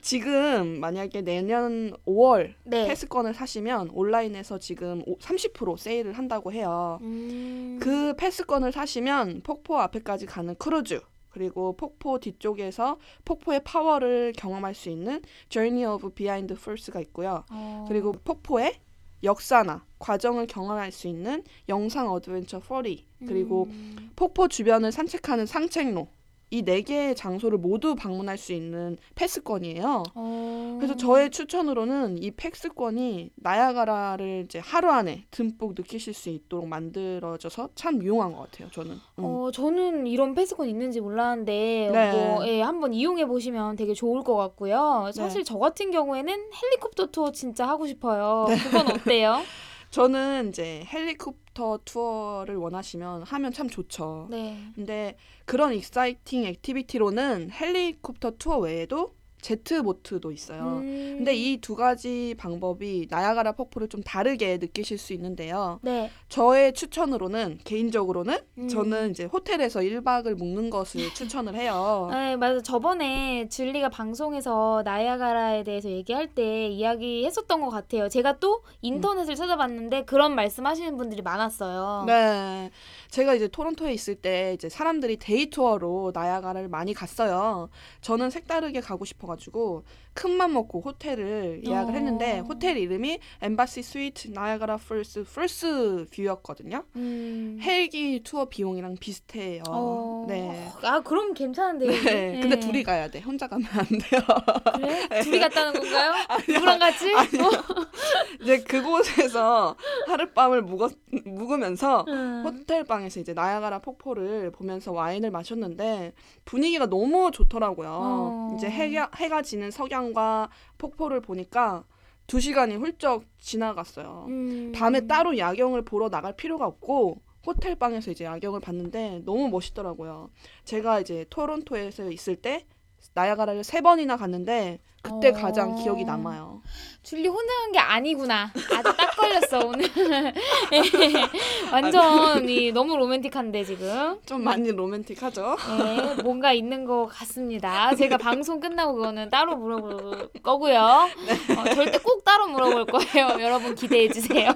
지금 0.00 0.80
만약에 0.80 1.22
내년 1.22 1.92
5월 2.06 2.54
네. 2.64 2.86
패스권을 2.88 3.34
사시면 3.34 3.90
온라인에서 3.92 4.58
지금 4.58 5.02
오- 5.06 5.18
30% 5.18 5.76
세일을 5.76 6.12
한다고 6.14 6.52
해요. 6.52 6.98
음. 7.02 7.78
그 7.80 8.14
패스권을 8.16 8.72
사시면 8.72 9.42
폭포 9.42 9.78
앞에까지 9.78 10.26
가는 10.26 10.54
크루즈 10.56 11.00
그리고 11.30 11.76
폭포 11.76 12.18
뒤쪽에서 12.18 12.98
폭포의 13.24 13.62
파워를 13.64 14.32
경험할 14.36 14.74
수 14.74 14.88
있는 14.90 15.22
Journey 15.48 15.84
of 15.92 16.10
Behind 16.10 16.52
Falls가 16.54 17.00
있고요. 17.02 17.44
어. 17.50 17.84
그리고 17.88 18.12
폭포의 18.12 18.74
역사나 19.22 19.84
과정을 19.98 20.46
경험할 20.46 20.90
수 20.92 21.06
있는 21.06 21.44
영상 21.68 22.10
adventure 22.10 22.60
4D 22.60 23.06
그리고 23.26 23.64
음. 23.70 24.10
폭포 24.16 24.48
주변을 24.48 24.92
산책하는 24.92 25.46
산책로 25.46 26.08
이 26.50 26.62
네 26.62 26.82
개의 26.82 27.14
장소를 27.14 27.58
모두 27.58 27.94
방문할 27.94 28.36
수 28.36 28.52
있는 28.52 28.96
패스권이에요. 29.14 30.02
어. 30.14 30.76
그래서 30.80 30.96
저의 30.96 31.30
추천으로는 31.30 32.22
이 32.22 32.32
패스권이 32.32 33.30
나야가라를 33.36 34.42
이제 34.46 34.58
하루 34.58 34.90
안에 34.90 35.26
듬뿍 35.30 35.74
느끼실 35.76 36.12
수 36.12 36.28
있도록 36.28 36.66
만들어져서 36.66 37.70
참 37.76 38.02
유용한 38.02 38.32
것 38.32 38.50
같아요. 38.50 38.68
저는. 38.72 38.90
음. 38.92 39.24
어, 39.24 39.50
저는 39.52 40.06
이런 40.08 40.34
패스권 40.34 40.68
있는지 40.68 41.00
몰랐는데 41.00 41.90
네. 41.92 42.12
뭐 42.12 42.46
예, 42.46 42.60
한번 42.62 42.92
이용해 42.94 43.26
보시면 43.26 43.76
되게 43.76 43.94
좋을 43.94 44.22
것 44.22 44.34
같고요. 44.36 45.10
사실 45.14 45.40
네. 45.40 45.44
저 45.44 45.58
같은 45.58 45.90
경우에는 45.90 46.34
헬리콥터 46.34 47.06
투어 47.06 47.30
진짜 47.30 47.66
하고 47.68 47.86
싶어요. 47.86 48.46
네. 48.48 48.56
그건 48.58 48.88
어때요? 48.88 49.40
저는 49.90 50.50
이제 50.50 50.84
헬리콥터 50.92 51.80
투어를 51.84 52.56
원하시면 52.56 53.24
하면 53.24 53.52
참 53.52 53.68
좋죠. 53.68 54.28
네. 54.30 54.56
근데 54.74 55.16
그런 55.44 55.74
exciting 55.74 56.44
activity로는 56.44 57.50
헬리콥터 57.50 58.32
투어 58.38 58.58
외에도 58.58 59.14
제트 59.40 59.82
보트도 59.82 60.32
있어요. 60.32 60.80
음. 60.82 61.14
근데 61.18 61.34
이 61.34 61.60
두 61.60 61.76
가지 61.76 62.34
방법이 62.38 63.06
나야가라 63.10 63.52
폭포를 63.52 63.88
좀 63.88 64.02
다르게 64.02 64.56
느끼실 64.58 64.96
수 64.98 65.12
있는데요. 65.12 65.78
네. 65.82 66.10
저의 66.28 66.72
추천으로는 66.72 67.58
개인적으로는 67.64 68.38
음. 68.58 68.68
저는 68.68 69.10
이제 69.10 69.24
호텔에서 69.24 69.80
1박을 69.80 70.34
묵는 70.34 70.70
것을 70.70 71.00
추천을 71.14 71.54
해요. 71.54 72.08
네, 72.10 72.36
맞아. 72.36 72.60
저번에 72.62 73.48
줄리가 73.48 73.88
방송에서 73.90 74.82
나야가라에 74.84 75.62
대해서 75.64 75.90
얘기할 75.90 76.28
때 76.34 76.68
이야기했었던 76.68 77.60
것 77.60 77.70
같아요. 77.70 78.08
제가 78.08 78.38
또 78.38 78.62
인터넷을 78.82 79.34
찾아봤는데 79.34 80.04
그런 80.04 80.34
말씀하시는 80.34 80.96
분들이 80.96 81.22
많았어요. 81.22 82.04
네. 82.06 82.70
제가 83.10 83.34
이제 83.34 83.48
토론토에 83.48 83.92
있을 83.92 84.14
때 84.14 84.52
이제 84.54 84.68
사람들이 84.68 85.16
day 85.18 85.50
tour로 85.50 86.12
나야가라를 86.14 86.68
많이 86.68 86.94
갔어요. 86.94 87.68
저는 88.00 88.30
색다르게 88.30 88.80
가고 88.80 89.04
싶어가지고 89.04 89.84
큰맘 90.20 90.52
먹고 90.52 90.82
호텔을 90.82 91.62
예약을 91.66 91.94
어. 91.94 91.96
했는데 91.96 92.40
호텔 92.40 92.76
이름이 92.76 93.20
Embassy 93.40 93.82
Suites 93.82 94.28
Niagara 94.28 94.76
Falls 94.76 95.24
Fallsview였거든요. 95.24 96.84
음. 96.96 97.58
헬기 97.62 98.20
투어 98.22 98.44
비용이랑 98.44 98.96
비슷해요. 99.00 99.62
어. 99.70 100.26
네. 100.28 100.68
아, 100.82 101.00
그럼 101.00 101.32
괜찮은데요. 101.32 101.90
네. 101.90 102.38
근데 102.38 102.56
네. 102.56 102.60
둘이 102.60 102.82
가야 102.82 103.08
돼. 103.08 103.20
혼자 103.20 103.48
가면 103.48 103.66
안 103.72 103.86
돼요. 103.86 104.20
그래? 105.08 105.22
둘이 105.22 105.38
갔다는 105.38 105.72
건가요? 105.72 106.12
누구랑 106.46 106.78
같이? 106.78 107.06
이제 108.42 108.58
그곳에서 108.60 109.74
하룻밤을 110.06 110.60
묵었, 110.62 110.92
묵으면서 111.24 112.04
음. 112.08 112.42
호텔 112.44 112.84
방에서 112.84 113.20
이제 113.20 113.32
나야가라 113.32 113.78
폭포를 113.78 114.52
보면서 114.52 114.92
와인을 114.92 115.30
마셨는데 115.30 116.12
분위기가 116.44 116.84
너무 116.84 117.30
좋더라고요. 117.30 117.88
어. 117.90 118.54
이제 118.58 118.68
해가, 118.68 119.10
해가 119.16 119.40
지는 119.40 119.70
석양 119.70 120.09
과 120.12 120.48
폭포를 120.78 121.20
보니까 121.20 121.84
두 122.26 122.40
시간이 122.40 122.76
훌쩍 122.76 123.24
지나갔어요. 123.38 124.26
음. 124.28 124.72
밤에 124.74 125.06
따로 125.06 125.36
야경을 125.36 125.82
보러 125.82 126.08
나갈 126.08 126.34
필요가 126.36 126.66
없고 126.66 127.20
호텔 127.46 127.74
방에서 127.74 128.10
이제 128.10 128.24
야경을 128.24 128.60
봤는데 128.60 129.22
너무 129.24 129.48
멋있더라고요. 129.48 130.30
제가 130.64 131.00
이제 131.00 131.24
토론토에서 131.30 132.10
있을 132.10 132.36
때 132.36 132.66
나야가라를 133.14 133.64
세 133.64 133.80
번이나 133.80 134.16
갔는데 134.16 134.80
그때 135.02 135.28
어. 135.30 135.32
가장 135.32 135.74
기억이 135.76 136.04
남아요. 136.04 136.60
줄리 137.02 137.26
혼자 137.28 137.50
간 137.62 137.72
게 137.72 137.78
아니구나. 137.78 138.52
아주 138.76 138.94
딱 138.96 139.16
걸렸어 139.16 139.66
오늘. 139.66 139.88
완전 141.72 142.48
이 142.48 142.70
너무 142.72 142.96
로맨틱한데 142.96 143.64
지금. 143.64 144.18
좀 144.26 144.44
많이 144.44 144.70
로맨틱하죠? 144.70 145.56
네, 145.78 146.22
뭔가 146.22 146.52
있는 146.52 146.84
것 146.84 147.06
같습니다. 147.06 147.94
제가 147.94 148.18
방송 148.18 148.60
끝나고 148.60 148.94
그거는 148.94 149.30
따로 149.30 149.56
물어볼 149.56 150.30
거고요. 150.42 150.78
어, 150.80 151.74
절대 151.74 151.98
꼭 151.98 152.24
따로 152.24 152.48
물어볼 152.48 152.86
거예요. 152.86 153.40
여러분 153.40 153.74
기대해 153.74 154.08
주세요. 154.08 154.52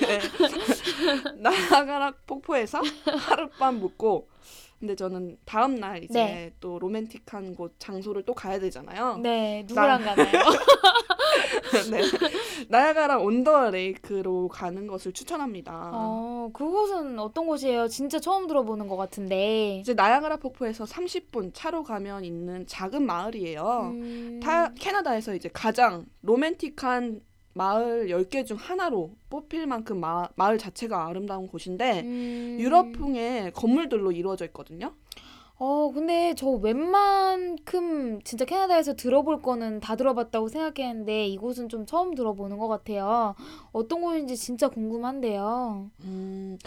네. 0.00 0.20
나야가라 1.36 2.12
폭포에서 2.26 2.80
하룻밤 3.04 3.80
묵고 3.80 4.28
근데 4.78 4.94
저는 4.94 5.38
다음 5.44 5.76
날 5.76 6.04
이제 6.04 6.12
네. 6.12 6.52
또 6.60 6.78
로맨틱한 6.78 7.54
곳 7.54 7.74
장소를 7.78 8.24
또 8.24 8.34
가야 8.34 8.58
되잖아요. 8.58 9.18
네, 9.18 9.64
누구랑 9.66 10.02
가나요? 10.02 10.30
네. 11.90 12.02
나야가라 12.68 13.18
온더 13.18 13.70
레이크로 13.70 14.48
가는 14.48 14.86
것을 14.86 15.12
추천합니다. 15.12 15.90
어, 15.92 16.50
그곳은 16.52 17.18
어떤 17.18 17.46
곳이에요? 17.46 17.88
진짜 17.88 18.18
처음 18.18 18.46
들어보는 18.46 18.88
것 18.88 18.96
같은데. 18.96 19.78
이제 19.80 19.94
나야가라 19.94 20.36
폭포에서 20.36 20.84
30분 20.84 21.52
차로 21.54 21.82
가면 21.82 22.24
있는 22.24 22.66
작은 22.66 23.04
마을이에요. 23.04 23.92
음, 23.94 24.40
타, 24.42 24.72
캐나다에서 24.74 25.34
이제 25.34 25.48
가장 25.52 26.06
로맨틱한 26.22 27.20
마을 27.56 28.08
10개 28.08 28.44
중 28.44 28.58
하나로 28.58 29.16
뽑힐 29.30 29.66
만큼 29.66 29.98
마, 29.98 30.28
마을 30.36 30.58
자체가 30.58 31.06
아름다운 31.06 31.46
곳인데 31.46 32.02
음, 32.02 32.58
유럽풍의 32.60 33.52
건물들로 33.54 34.12
이루어져 34.12 34.44
있거든요. 34.46 34.92
어, 35.58 35.90
근데 35.90 36.34
저 36.36 36.50
웬만큼 36.50 38.20
진짜 38.24 38.44
캐나다에서 38.44 38.94
들어볼 38.94 39.40
거는 39.40 39.80
다 39.80 39.96
들어봤다고 39.96 40.48
생각했는데 40.48 41.28
이곳은 41.28 41.70
좀 41.70 41.86
처음 41.86 42.14
들어보는 42.14 42.58
것 42.58 42.68
같아요. 42.68 43.34
어떤 43.72 44.02
곳인지 44.02 44.36
진짜 44.36 44.68
궁금한데요. 44.68 45.90
음, 46.04 46.58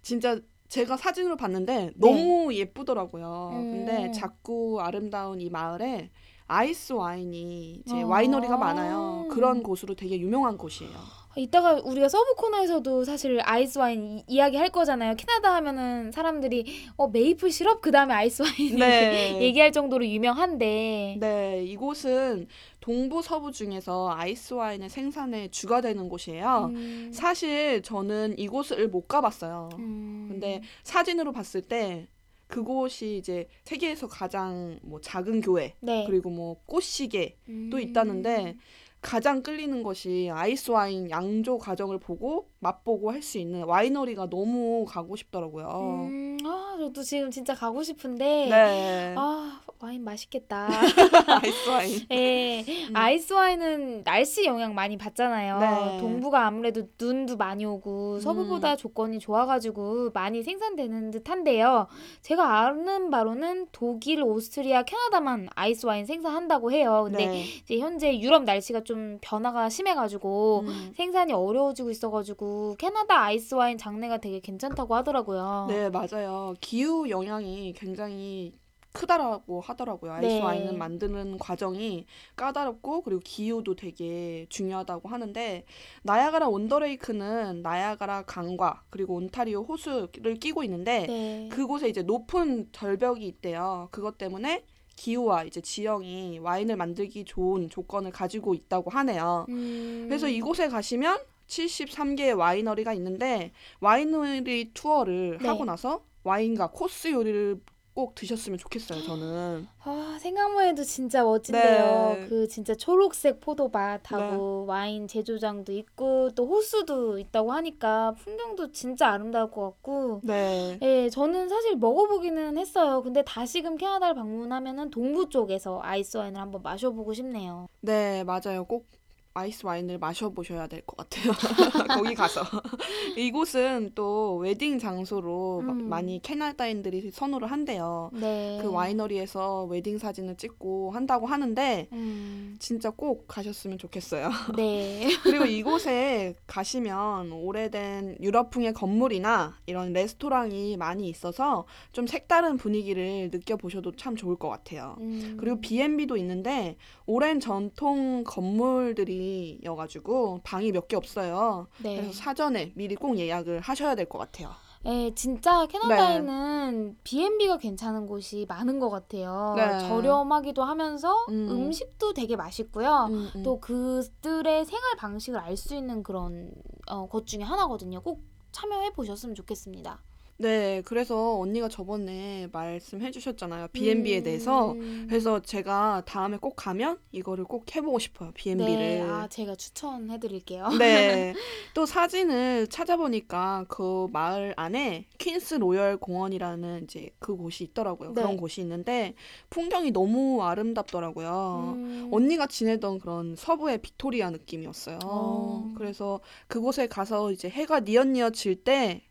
진짜 0.00 0.40
제가 0.68 0.96
사진으로 0.96 1.36
봤는데 1.36 1.92
너무 1.96 2.54
예쁘더라고요. 2.54 3.50
네. 3.52 3.58
음. 3.58 3.70
근데 3.72 4.10
작고 4.12 4.80
아름다운 4.80 5.42
이 5.42 5.50
마을에 5.50 6.10
아이스 6.50 6.92
와인이 6.92 7.82
이제 7.86 8.02
아. 8.02 8.06
와이너리가 8.06 8.56
많아요. 8.56 9.28
그런 9.30 9.62
곳으로 9.62 9.94
되게 9.94 10.18
유명한 10.18 10.58
곳이에요. 10.58 10.90
이따가 11.36 11.74
우리가 11.74 12.08
서브 12.08 12.34
코너에서도 12.34 13.04
사실 13.04 13.40
아이스 13.44 13.78
와인 13.78 14.18
이, 14.18 14.24
이야기 14.26 14.56
할 14.56 14.68
거잖아요. 14.68 15.14
캐나다 15.14 15.54
하면은 15.54 16.10
사람들이 16.10 16.66
어 16.96 17.06
메이플 17.06 17.52
시럽 17.52 17.80
그 17.80 17.92
다음에 17.92 18.14
아이스 18.14 18.42
와인 18.42 18.76
네. 18.76 19.38
얘기할 19.40 19.70
정도로 19.70 20.04
유명한데. 20.04 21.18
네, 21.20 21.64
이곳은 21.64 22.48
동부 22.80 23.22
서부 23.22 23.52
중에서 23.52 24.10
아이스 24.10 24.54
와인의 24.54 24.88
생산에 24.90 25.52
주가 25.52 25.80
되는 25.80 26.08
곳이에요. 26.08 26.72
음, 26.74 27.10
사실 27.14 27.80
저는 27.82 28.36
이곳을 28.40 28.88
못 28.88 29.06
가봤어요. 29.06 29.68
음, 29.78 30.26
근데 30.28 30.62
사진으로 30.82 31.30
봤을 31.30 31.62
때 31.62 32.08
그곳이 32.50 33.16
이제 33.16 33.48
세계에서 33.64 34.08
가장 34.08 34.78
뭐 34.82 35.00
작은 35.00 35.40
교회 35.40 35.74
네. 35.80 36.04
그리고 36.06 36.30
뭐 36.30 36.60
꽃시계 36.66 37.36
또 37.70 37.76
음. 37.76 37.80
있다는데 37.80 38.56
가장 39.00 39.42
끌리는 39.42 39.82
것이 39.82 40.30
아이스 40.32 40.70
와인 40.70 41.10
양조 41.10 41.58
과정을 41.58 41.98
보고 41.98 42.48
맛보고 42.58 43.10
할 43.10 43.22
수 43.22 43.38
있는 43.38 43.64
와이너리가 43.64 44.28
너무 44.30 44.84
가고 44.86 45.14
싶더라고요. 45.16 46.06
음, 46.10 46.38
아, 46.44 46.76
저도 46.78 47.02
지금 47.02 47.30
진짜 47.30 47.54
가고 47.54 47.82
싶은데. 47.82 48.46
네. 48.50 49.14
아, 49.16 49.60
와인 49.78 50.04
맛있겠다. 50.04 50.68
아이스 51.42 51.68
와인. 51.70 52.00
예, 52.12 52.60
음. 52.88 52.96
아이스 52.96 53.32
와인은 53.32 54.04
날씨 54.04 54.44
영향 54.44 54.74
많이 54.74 54.98
받잖아요. 54.98 55.58
네. 55.58 56.00
동부가 56.00 56.46
아무래도 56.46 56.82
눈도 57.00 57.36
많이 57.36 57.64
오고 57.64 58.14
음. 58.14 58.20
서부보다 58.20 58.76
조건이 58.76 59.18
좋아가지고 59.18 60.10
많이 60.12 60.42
생산되는 60.42 61.10
듯한데요. 61.12 61.86
제가 62.20 62.60
아는 62.66 63.10
바로는 63.10 63.68
독일, 63.72 64.22
오스트리아, 64.22 64.82
캐나다만 64.82 65.48
아이스 65.54 65.86
와인 65.86 66.04
생산한다고 66.04 66.72
해요. 66.72 67.04
근데 67.06 67.26
네. 67.26 67.40
이제 67.62 67.78
현재 67.78 68.18
유럽 68.18 68.44
날씨가 68.44 68.84
좀 68.90 69.18
변화가 69.20 69.68
심해가지고 69.68 70.64
음. 70.66 70.92
생산이 70.96 71.32
어려워지고 71.32 71.90
있어가지고 71.90 72.74
캐나다 72.76 73.22
아이스 73.22 73.54
와인 73.54 73.78
장르가 73.78 74.18
되게 74.18 74.40
괜찮다고 74.40 74.96
하더라고요. 74.96 75.66
네, 75.68 75.88
맞아요. 75.90 76.54
기후 76.60 77.08
영향이 77.08 77.72
굉장히 77.74 78.52
크다라고 78.92 79.60
하더라고요. 79.60 80.10
아이스 80.10 80.26
네. 80.26 80.42
와인을 80.42 80.76
만드는 80.76 81.38
과정이 81.38 82.06
까다롭고 82.34 83.02
그리고 83.02 83.20
기후도 83.24 83.76
되게 83.76 84.46
중요하다고 84.48 85.08
하는데 85.08 85.64
나야가라 86.02 86.48
온더레이크는 86.48 87.62
나야가라 87.62 88.22
강과 88.22 88.82
그리고 88.90 89.14
온타리오 89.14 89.62
호수를 89.62 90.34
끼고 90.40 90.64
있는데 90.64 91.06
네. 91.06 91.48
그곳에 91.52 91.88
이제 91.88 92.02
높은 92.02 92.68
절벽이 92.72 93.24
있대요. 93.24 93.86
그것 93.92 94.18
때문에 94.18 94.64
기후와 95.00 95.44
이제 95.44 95.62
지형이 95.62 96.40
와인을 96.40 96.76
만들기 96.76 97.24
좋은 97.24 97.70
조건을 97.70 98.10
가지고 98.10 98.52
있다고 98.52 98.90
하네요. 98.90 99.46
음, 99.48 100.04
그래서 100.06 100.28
이곳에 100.28 100.68
가시면 100.68 101.18
73개의 101.46 102.36
와이너리가 102.36 102.92
있는데 102.92 103.50
와이너리 103.80 104.72
투어를 104.74 105.38
네. 105.40 105.48
하고 105.48 105.64
나서 105.64 106.04
와인과 106.22 106.72
코스 106.72 107.12
요리를 107.12 107.60
꼭 107.94 108.14
드셨으면 108.14 108.58
좋겠어요. 108.58 109.02
저는. 109.02 109.66
아, 109.82 110.18
생각만 110.20 110.68
해도 110.68 110.84
진짜 110.84 111.24
멋진데요. 111.24 112.16
네. 112.16 112.26
그 112.28 112.48
진짜 112.48 112.74
초록색 112.74 113.40
포도밭하고 113.40 114.66
와인 114.66 115.08
제조장도 115.08 115.72
있고 115.72 116.30
또 116.34 116.46
호수도 116.46 117.18
있다고 117.18 117.52
하니까 117.52 118.14
풍경도 118.18 118.72
진짜 118.72 119.08
아름다울 119.08 119.50
것 119.50 119.62
같고 119.62 120.20
네. 120.22 120.78
예, 120.82 121.10
저는 121.10 121.48
사실 121.48 121.76
먹어보기는 121.76 122.56
했어요. 122.56 123.02
근데 123.02 123.22
다시금 123.24 123.76
캐나다를 123.76 124.14
방문하면은 124.14 124.90
동부 124.90 125.28
쪽에서 125.28 125.80
아이스 125.82 126.16
와인을 126.16 126.40
한번 126.40 126.62
마셔보고 126.62 127.12
싶네요. 127.12 127.66
네, 127.80 128.22
맞아요. 128.24 128.64
꼭 128.64 128.86
아이스 129.32 129.64
와인을 129.64 129.98
마셔보셔야 129.98 130.66
될 130.66 130.82
것 130.82 130.96
같아요. 130.96 131.32
거기 132.02 132.14
가서. 132.14 132.42
이곳은 133.16 133.92
또 133.94 134.36
웨딩 134.38 134.78
장소로 134.80 135.62
마- 135.64 135.72
음. 135.72 135.88
많이 135.88 136.20
캐나다인들이 136.20 137.10
선호를 137.12 137.50
한대요. 137.50 138.10
네. 138.12 138.58
그 138.60 138.68
와이너리에서 138.72 139.64
웨딩 139.66 139.98
사진을 139.98 140.36
찍고 140.36 140.90
한다고 140.90 141.26
하는데 141.26 141.86
음. 141.92 142.56
진짜 142.58 142.90
꼭 142.90 143.28
가셨으면 143.28 143.78
좋겠어요. 143.78 144.30
네. 144.56 145.08
그리고 145.22 145.44
이곳에 145.44 146.34
가시면 146.48 147.30
오래된 147.30 148.16
유럽풍의 148.20 148.72
건물이나 148.74 149.54
이런 149.66 149.92
레스토랑이 149.92 150.76
많이 150.76 151.08
있어서 151.08 151.66
좀 151.92 152.06
색다른 152.08 152.56
분위기를 152.56 153.30
느껴보셔도 153.32 153.92
참 153.92 154.16
좋을 154.16 154.36
것 154.36 154.48
같아요. 154.48 154.96
음. 155.00 155.36
그리고 155.38 155.60
B&B도 155.60 156.16
있는데 156.16 156.76
오랜 157.06 157.38
전통 157.38 158.24
건물들이 158.24 159.19
여가지고 159.62 160.40
방이 160.44 160.72
몇 160.72 160.88
개 160.88 160.96
없어요. 160.96 161.66
네. 161.82 161.96
그래서 161.96 162.12
사전에 162.12 162.72
미리 162.74 162.94
꼭 162.96 163.18
예약을 163.18 163.60
하셔야 163.60 163.94
될 163.94 164.06
것 164.06 164.18
같아요. 164.18 164.50
네, 164.82 165.12
진짜 165.14 165.66
캐나다에는 165.66 166.96
B&B가 167.04 167.58
괜찮은 167.58 168.06
곳이 168.06 168.46
많은 168.48 168.78
것 168.80 168.88
같아요. 168.88 169.52
네. 169.56 169.78
저렴하기도 169.88 170.62
하면서 170.64 171.14
음. 171.28 171.48
음. 171.50 171.72
식도 171.72 172.14
되게 172.14 172.34
맛있고요. 172.36 173.08
음, 173.10 173.30
음. 173.36 173.42
또 173.42 173.60
그들의 173.60 174.64
생활 174.64 174.96
방식을 174.96 175.38
알 175.38 175.56
수 175.56 175.74
있는 175.74 176.02
그런 176.02 176.50
어, 176.88 177.06
것 177.08 177.26
중에 177.26 177.42
하나거든요. 177.42 178.00
꼭 178.00 178.22
참여해 178.52 178.92
보셨으면 178.94 179.34
좋겠습니다. 179.34 180.00
네, 180.40 180.80
그래서 180.86 181.38
언니가 181.38 181.68
저번에 181.68 182.48
말씀해 182.50 183.10
주셨잖아요. 183.10 183.68
B&B에 183.68 184.18
음. 184.18 184.22
대해서. 184.24 184.74
그래서 185.06 185.42
제가 185.42 186.02
다음에 186.06 186.38
꼭 186.38 186.54
가면 186.56 186.98
이거를 187.12 187.44
꼭 187.44 187.76
해보고 187.76 187.98
싶어요. 187.98 188.30
B&B를. 188.32 188.78
네, 188.78 189.02
아 189.02 189.28
제가 189.28 189.54
추천해 189.54 190.18
드릴게요. 190.18 190.68
네. 190.78 191.34
또 191.74 191.84
사진을 191.84 192.68
찾아보니까 192.68 193.66
그 193.68 194.08
마을 194.12 194.54
안에 194.56 195.04
퀸스 195.18 195.56
로열 195.56 195.98
공원이라는 195.98 196.84
이제 196.84 197.10
그 197.18 197.36
곳이 197.36 197.64
있더라고요. 197.64 198.14
네. 198.14 198.22
그런 198.22 198.38
곳이 198.38 198.62
있는데 198.62 199.14
풍경이 199.50 199.90
너무 199.90 200.42
아름답더라고요. 200.42 201.74
음. 201.76 202.08
언니가 202.12 202.46
지내던 202.46 203.00
그런 203.00 203.36
서부의 203.36 203.82
빅토리아 203.82 204.30
느낌이었어요. 204.30 205.00
어. 205.04 205.74
그래서 205.76 206.20
그곳에 206.48 206.86
가서 206.86 207.30
이제 207.30 207.50
해가 207.50 207.80
뉘엿뉘엿 207.80 208.32
질때 208.32 209.02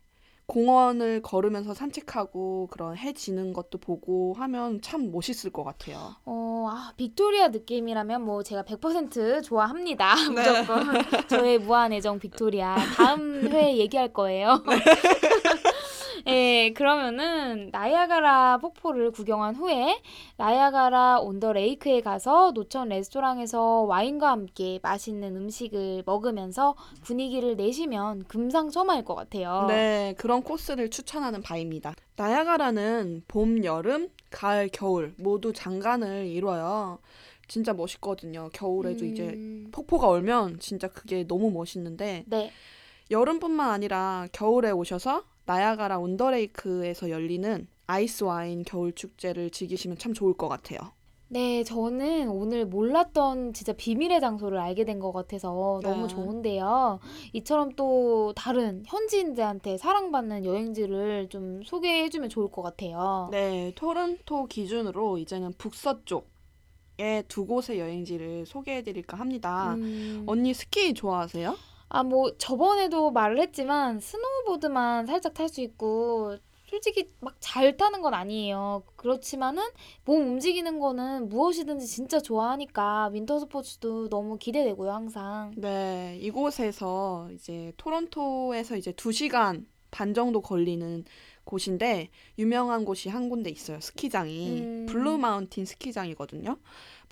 공원을 0.50 1.22
걸으면서 1.22 1.74
산책하고 1.74 2.66
그런 2.72 2.96
해 2.96 3.12
지는 3.12 3.52
것도 3.52 3.78
보고 3.78 4.34
하면 4.34 4.80
참 4.82 5.12
멋있을 5.12 5.52
것 5.52 5.62
같아요. 5.62 6.16
어, 6.24 6.66
아, 6.68 6.92
빅토리아 6.96 7.48
느낌이라면 7.48 8.22
뭐 8.22 8.42
제가 8.42 8.64
100% 8.64 9.44
좋아합니다. 9.44 10.12
네. 10.34 10.60
무조건. 10.60 11.28
저의 11.28 11.58
무한 11.58 11.92
애정 11.92 12.18
빅토리아. 12.18 12.74
다음 12.96 13.46
회에 13.52 13.76
얘기할 13.76 14.12
거예요. 14.12 14.60
예, 16.26 16.72
그러면은 16.74 17.70
나야가라 17.72 18.58
폭포를 18.58 19.10
구경한 19.10 19.56
후에 19.56 20.00
Niagara 20.36 21.20
on 21.20 21.33
the 21.33 21.52
Lake에 21.52 22.00
가서 22.00 22.52
노천 22.52 22.88
레스토랑에서 22.88 23.82
와인과 23.82 24.30
함께 24.30 24.78
맛있는 24.82 25.36
음식을 25.36 26.02
먹으면서 26.06 26.74
분위기를 27.02 27.56
내시면 27.56 28.24
금상첨화일 28.24 29.04
것 29.04 29.14
같아요. 29.14 29.66
네, 29.68 30.14
그런 30.16 30.42
코스를 30.42 30.90
추천하는 30.90 31.42
바입니다. 31.42 31.94
나야가라는 32.16 33.24
봄, 33.28 33.64
여름, 33.64 34.08
가을, 34.30 34.68
겨울 34.72 35.14
모두 35.16 35.52
장관을 35.52 36.26
이뤄요. 36.26 36.98
진짜 37.48 37.72
멋있거든요. 37.72 38.48
겨울에도 38.52 39.04
이제 39.04 39.30
음, 39.30 39.68
폭포가 39.72 40.08
얼면 40.08 40.60
진짜 40.60 40.86
그게 40.86 41.26
너무 41.26 41.50
멋있는데 41.50 42.24
네. 42.26 42.52
여름뿐만 43.10 43.70
아니라 43.70 44.28
겨울에 44.32 44.70
오셔서 44.70 45.24
나야가라 45.54 45.98
온더레이크에서 45.98 47.10
열리는 47.10 47.66
아이스 47.88 48.22
와인 48.22 48.62
겨울 48.64 48.92
축제를 48.92 49.50
즐기시면 49.50 49.98
참 49.98 50.14
좋을 50.14 50.34
것 50.34 50.48
같아요. 50.48 50.78
네, 51.26 51.64
저는 51.64 52.28
오늘 52.28 52.66
몰랐던 52.66 53.52
진짜 53.52 53.72
비밀의 53.72 54.20
장소를 54.20 54.58
알게 54.58 54.84
된 54.84 55.00
것 55.00 55.12
같아서 55.12 55.80
너무 55.82 56.06
네. 56.06 56.14
좋은데요. 56.14 57.00
이처럼 57.32 57.70
또 57.74 58.32
다른 58.36 58.84
현지인들한테 58.86 59.76
사랑받는 59.78 60.44
여행지를 60.44 61.28
좀 61.30 61.62
소개해주면 61.64 62.28
좋을 62.30 62.48
것 62.52 62.62
같아요. 62.62 63.28
네, 63.32 63.72
토론토 63.74 64.46
기준으로 64.46 65.18
이제는 65.18 65.52
북서쪽에 65.58 67.24
두 67.28 67.44
곳의 67.46 67.80
여행지를 67.80 68.46
소개해드릴까 68.46 69.16
합니다. 69.16 69.74
음, 69.74 70.24
언니 70.28 70.52
스키 70.54 70.94
좋아하세요? 70.94 71.56
아, 71.92 72.04
뭐, 72.04 72.36
저번에도 72.38 73.10
말을 73.10 73.40
했지만, 73.40 73.98
스노우보드만 74.00 75.06
살짝 75.06 75.34
탈 75.34 75.48
수 75.48 75.60
있고, 75.60 76.36
솔직히 76.66 77.10
막 77.18 77.34
잘 77.40 77.76
타는 77.76 78.00
건 78.00 78.14
아니에요. 78.14 78.84
그렇지만은, 78.94 79.64
몸 80.04 80.22
움직이는 80.22 80.78
거는 80.78 81.28
무엇이든지 81.28 81.86
진짜 81.88 82.20
좋아하니까, 82.20 83.08
윈터 83.12 83.40
스포츠도 83.40 84.08
너무 84.08 84.38
기대되고요, 84.38 84.92
항상. 84.92 85.52
네, 85.56 86.16
이곳에서 86.22 87.28
이제 87.34 87.72
토론토에서 87.76 88.76
이제 88.76 88.92
2시간 88.92 89.66
반 89.90 90.14
정도 90.14 90.40
걸리는 90.40 91.04
곳인데 91.42 92.10
유명한 92.38 92.84
곳이 92.84 93.08
한 93.08 93.28
군데 93.28 93.50
있어요. 93.50 93.80
스키장이. 93.80 94.60
음. 94.60 94.86
블루 94.88 95.18
마운틴 95.18 95.64
스키장이거든요. 95.64 96.56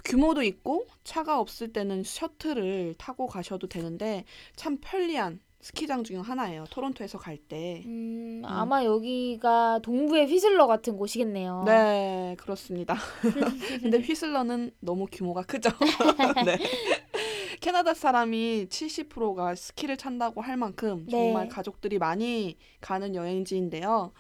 규모도 0.04 0.42
있고 0.42 0.87
차가 1.04 1.40
없을 1.40 1.72
때는 1.72 2.02
셔틀을 2.04 2.94
타고 2.98 3.26
가셔도 3.26 3.68
되는데 3.68 4.24
참 4.56 4.78
편리한 4.80 5.40
스키장 5.61 6.04
중 6.04 6.20
하나예요. 6.20 6.64
토론토에서 6.70 7.18
갈 7.18 7.37
때. 7.37 7.82
음, 7.84 8.42
아마 8.44 8.84
여기가 8.84 9.80
동부의 9.82 10.26
휘슬러 10.28 10.66
같은 10.66 10.96
곳이겠네요. 10.96 11.64
네, 11.66 12.37
그렇습니다. 12.38 12.96
근데 13.82 13.98
휘슬러는 13.98 14.70
너무 14.80 15.06
규모가 15.11 15.42
크죠. 15.42 15.70
네. 16.46 16.58
캐나다 17.61 17.92
사람이 17.92 18.66
70%가 18.70 19.56
스키를 19.56 19.96
탄다고 19.96 20.40
할 20.40 20.56
만큼 20.56 21.04
네. 21.06 21.11
정말 21.11 21.48
가족들이 21.48 21.98
많이 21.98 22.56
가는 22.80 23.14
여행지인데요. 23.16 24.12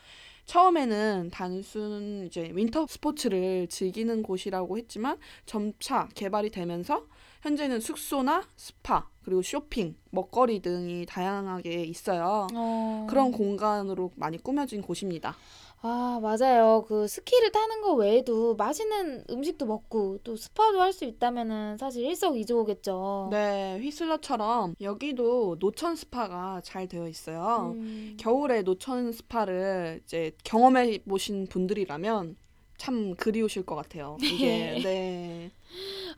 처음에는 0.48 1.28
단순 1.30 2.24
이제 2.26 2.50
윈터 2.54 2.86
스포츠를 2.86 3.68
즐기는 3.68 4.22
곳이라고 4.22 4.78
했지만 4.78 5.18
점차 5.44 6.08
개발이 6.14 6.48
되면서 6.50 7.04
현재는 7.42 7.80
숙소나 7.80 8.42
스파 8.56 9.06
그리고 9.22 9.42
쇼핑, 9.42 9.94
먹거리 10.10 10.62
등이 10.62 11.04
다양하게 11.04 11.84
있어요. 11.84 12.46
어. 12.54 13.06
그런 13.10 13.30
공간으로 13.30 14.10
많이 14.16 14.42
꾸며진 14.42 14.80
곳입니다. 14.80 15.36
아, 15.80 16.18
맞아요. 16.20 16.84
그 16.88 17.06
스키를 17.06 17.52
타는 17.52 17.82
거 17.82 17.94
외에도 17.94 18.56
맛있는 18.56 19.24
음식도 19.30 19.64
먹고 19.66 20.18
또 20.24 20.34
스파도 20.36 20.80
할 20.80 20.92
수 20.92 21.04
있다면은 21.04 21.76
사실 21.78 22.04
일석이조겠죠. 22.06 23.28
네, 23.30 23.78
휘슬러처럼 23.80 24.74
여기도 24.80 25.56
노천 25.60 25.94
스파가 25.94 26.60
잘 26.64 26.88
되어 26.88 27.06
있어요. 27.06 27.74
음. 27.76 28.16
겨울에 28.18 28.62
노천 28.62 29.12
스파를 29.12 30.00
이제 30.04 30.32
경험해 30.42 31.04
보신 31.08 31.46
분들이라면 31.46 32.36
참 32.76 33.14
그리우실 33.14 33.64
것 33.64 33.76
같아요. 33.76 34.16
이게 34.20 34.80
네. 34.82 35.50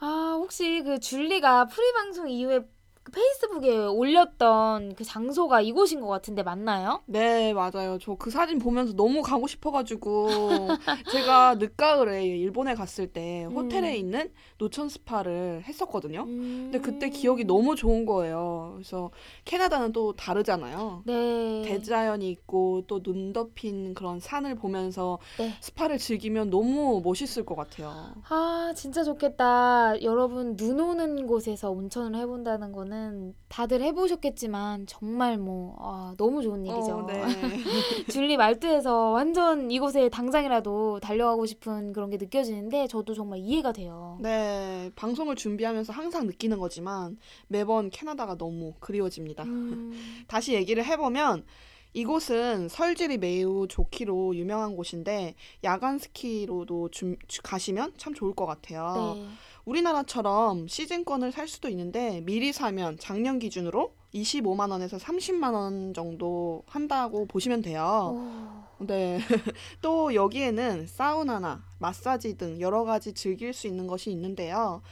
아, 0.01 0.37
혹시 0.39 0.83
그 0.83 0.99
줄리가 1.01 1.67
프리 1.67 1.93
방송 1.93 2.31
이후에 2.31 2.61
그 3.03 3.13
페이스북에 3.13 3.87
올렸던 3.87 4.95
그 4.95 5.05
장소가 5.05 5.63
이곳인 5.63 6.01
것 6.01 6.07
같은데 6.09 6.43
맞나요? 6.43 7.03
네, 7.07 7.55
맞아요. 7.55 7.99
저 7.99 8.15
그 8.19 8.31
사진 8.31 8.59
보면서 8.59 8.93
너무 8.95 9.23
가고 9.23 9.47
싶어가지고 9.47 10.29
제가 11.11 11.55
늦가을에 11.55 12.27
일본에 12.27 12.75
갔을 12.75 13.07
때 13.07 13.45
호텔에 13.45 13.93
음. 13.93 13.97
있는 13.97 14.33
노천 14.59 14.91
스파를 14.91 15.63
했었거든요. 15.65 16.25
음. 16.25 16.69
근데 16.71 16.81
그때 16.81 17.09
기억이 17.09 17.45
너무 17.45 17.75
좋은 17.75 18.05
거예요. 18.05 18.73
그래서 18.75 19.11
캐나다는 19.47 19.93
또 19.93 20.13
다르잖아요. 20.15 21.03
네. 21.07 21.63
대자연이 21.65 22.29
있고 22.31 22.83
또 22.87 23.01
눈 23.03 23.33
덮인 23.33 23.95
그런 23.95 24.21
산을 24.21 24.57
보면서 24.57 25.19
네. 25.39 25.55
스파를 25.63 25.97
즐기면 25.97 26.51
너무 26.51 27.01
멋있을 27.03 27.47
것 27.47 27.55
같아요. 27.57 28.13
아, 28.29 28.73
진짜 28.77 29.03
좋겠다. 29.03 30.03
여러분, 30.03 30.57
눈 30.57 30.79
오는 30.81 31.27
곳에서 31.27 31.71
온천을 31.71 32.19
해본다는 32.21 32.73
거는 32.95 33.35
다들 33.49 33.81
해보셨겠지만, 33.83 34.87
정말 34.87 35.39
뭐, 35.39 35.77
아, 35.79 36.15
너무 36.19 36.43
좋은 36.43 36.67
일이죠. 36.67 36.99
어, 36.99 37.07
네. 37.07 37.23
줄리 38.13 38.37
말투에서 38.37 39.11
완전 39.11 39.71
이곳에 39.71 40.09
당장이라도 40.09 40.99
달려가고 41.01 41.47
싶은 41.47 41.93
그런 41.93 42.11
게 42.11 42.17
느껴지는데, 42.17 42.89
저도 42.89 43.15
정말 43.15 43.39
이해가 43.39 43.73
돼요. 43.73 44.19
네, 44.21 44.91
방송을 44.97 45.37
준비하면서 45.37 45.93
항상 45.93 46.27
느끼는 46.27 46.59
거지만 46.59 47.17
매번 47.49 47.91
캐나다가 47.91 48.37
너무 48.37 48.75
그리워집니다. 48.81 49.45
음, 49.45 49.93
다시 50.29 50.53
얘기를 50.55 50.85
해보면 50.85 51.45
이곳은 51.93 52.69
설질이 52.69 53.19
매우 53.19 53.67
좋기로 53.67 54.37
유명한 54.37 54.77
곳인데 54.77 55.35
야간 55.65 55.99
스키로도 55.99 56.91
준- 56.91 57.17
주- 57.27 57.43
가시면 57.43 57.95
참 57.97 58.15
좋을 58.15 58.33
것 58.35 58.47
같아요. 58.47 59.15
네. 59.17 59.27
우리나라처럼 59.65 60.69
시즌권을 60.69 61.33
살 61.33 61.49
수도 61.49 61.69
있는데 61.69 62.21
미리 62.23 62.53
사면 62.53 62.97
작년 62.99 63.39
기준으로 63.39 63.95
25만 64.15 64.71
원에서 64.71 64.97
30만 64.97 65.55
원 65.55 65.95
정도 65.95 66.63
한다고 66.67 67.27
보시면 67.27 67.63
돼요. 67.63 68.65
오, 68.81 68.85
네. 68.85 69.21
또 69.83 70.15
여기에는 70.15 70.87
사우나나 70.87 71.63
마사지 71.79 72.37
등 72.37 72.61
여러 72.61 72.85
가지 72.85 73.13
즐길 73.13 73.53
수 73.53 73.67
있는 73.67 73.87
것이 73.87 74.11
있는데요. 74.11 74.83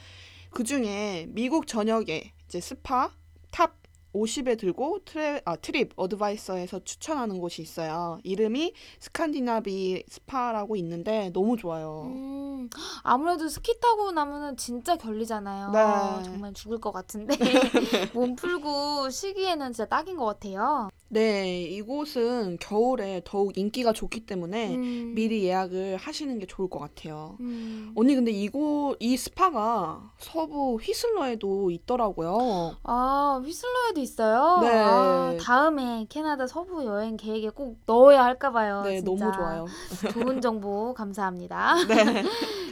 그 0.50 0.64
중에 0.64 1.26
미국 1.30 1.66
전역에 1.66 2.32
이제 2.46 2.60
스파 2.60 3.12
top 3.50 3.77
50에 4.14 4.58
들고 4.58 5.00
트레, 5.04 5.40
아, 5.44 5.56
TripAdvisor에서 5.56 6.80
추천하는 6.84 7.38
곳이 7.38 7.62
있어요. 7.62 8.18
이름이 8.24 8.72
스칸디나비 9.00 10.04
스파라고 10.08 10.76
있는데 10.76 11.30
너무 11.32 11.56
좋아요. 11.56 12.04
음, 12.06 12.70
아무래도 13.02 13.48
스키 13.48 13.78
타고 13.80 14.12
나면은 14.12 14.56
진짜 14.56 14.96
결리잖아요. 14.96 15.70
네. 15.70 16.22
정말 16.24 16.52
죽을 16.54 16.80
것 16.80 16.92
같은데 16.92 17.36
몸 18.14 18.34
풀고 18.36 19.10
쉬기에는 19.10 19.72
진짜 19.72 19.86
딱인 19.86 20.16
것 20.16 20.24
같아요. 20.26 20.88
네, 21.10 21.62
이곳은 21.62 22.58
겨울에 22.60 23.22
더욱 23.24 23.56
인기가 23.56 23.92
좋기 23.92 24.26
때문에 24.26 24.74
음, 24.76 25.12
미리 25.14 25.44
예약을 25.44 25.96
하시는 25.96 26.38
게 26.38 26.46
좋을 26.46 26.68
것 26.68 26.78
같아요. 26.78 27.36
음. 27.40 27.92
언니 27.96 28.14
근데 28.14 28.30
이곳 28.30 28.96
이 29.00 29.16
스파가 29.16 30.12
서부 30.18 30.76
휘슬러에도 30.76 31.70
있더라고요. 31.70 32.76
아, 32.82 33.40
휘슬러에도 33.42 34.00
있어요? 34.00 34.58
네. 34.60 34.68
아, 34.68 35.36
다음에 35.40 36.06
캐나다 36.10 36.46
서부 36.46 36.84
여행 36.84 37.16
계획에 37.16 37.50
꼭 37.50 37.78
넣어야 37.86 38.22
할까 38.22 38.52
봐요. 38.52 38.82
네, 38.84 39.00
진짜. 39.00 39.24
너무 39.24 39.32
좋아요. 39.34 39.66
좋은 40.12 40.42
정보 40.42 40.92
감사합니다. 40.92 41.74
네. 41.88 42.22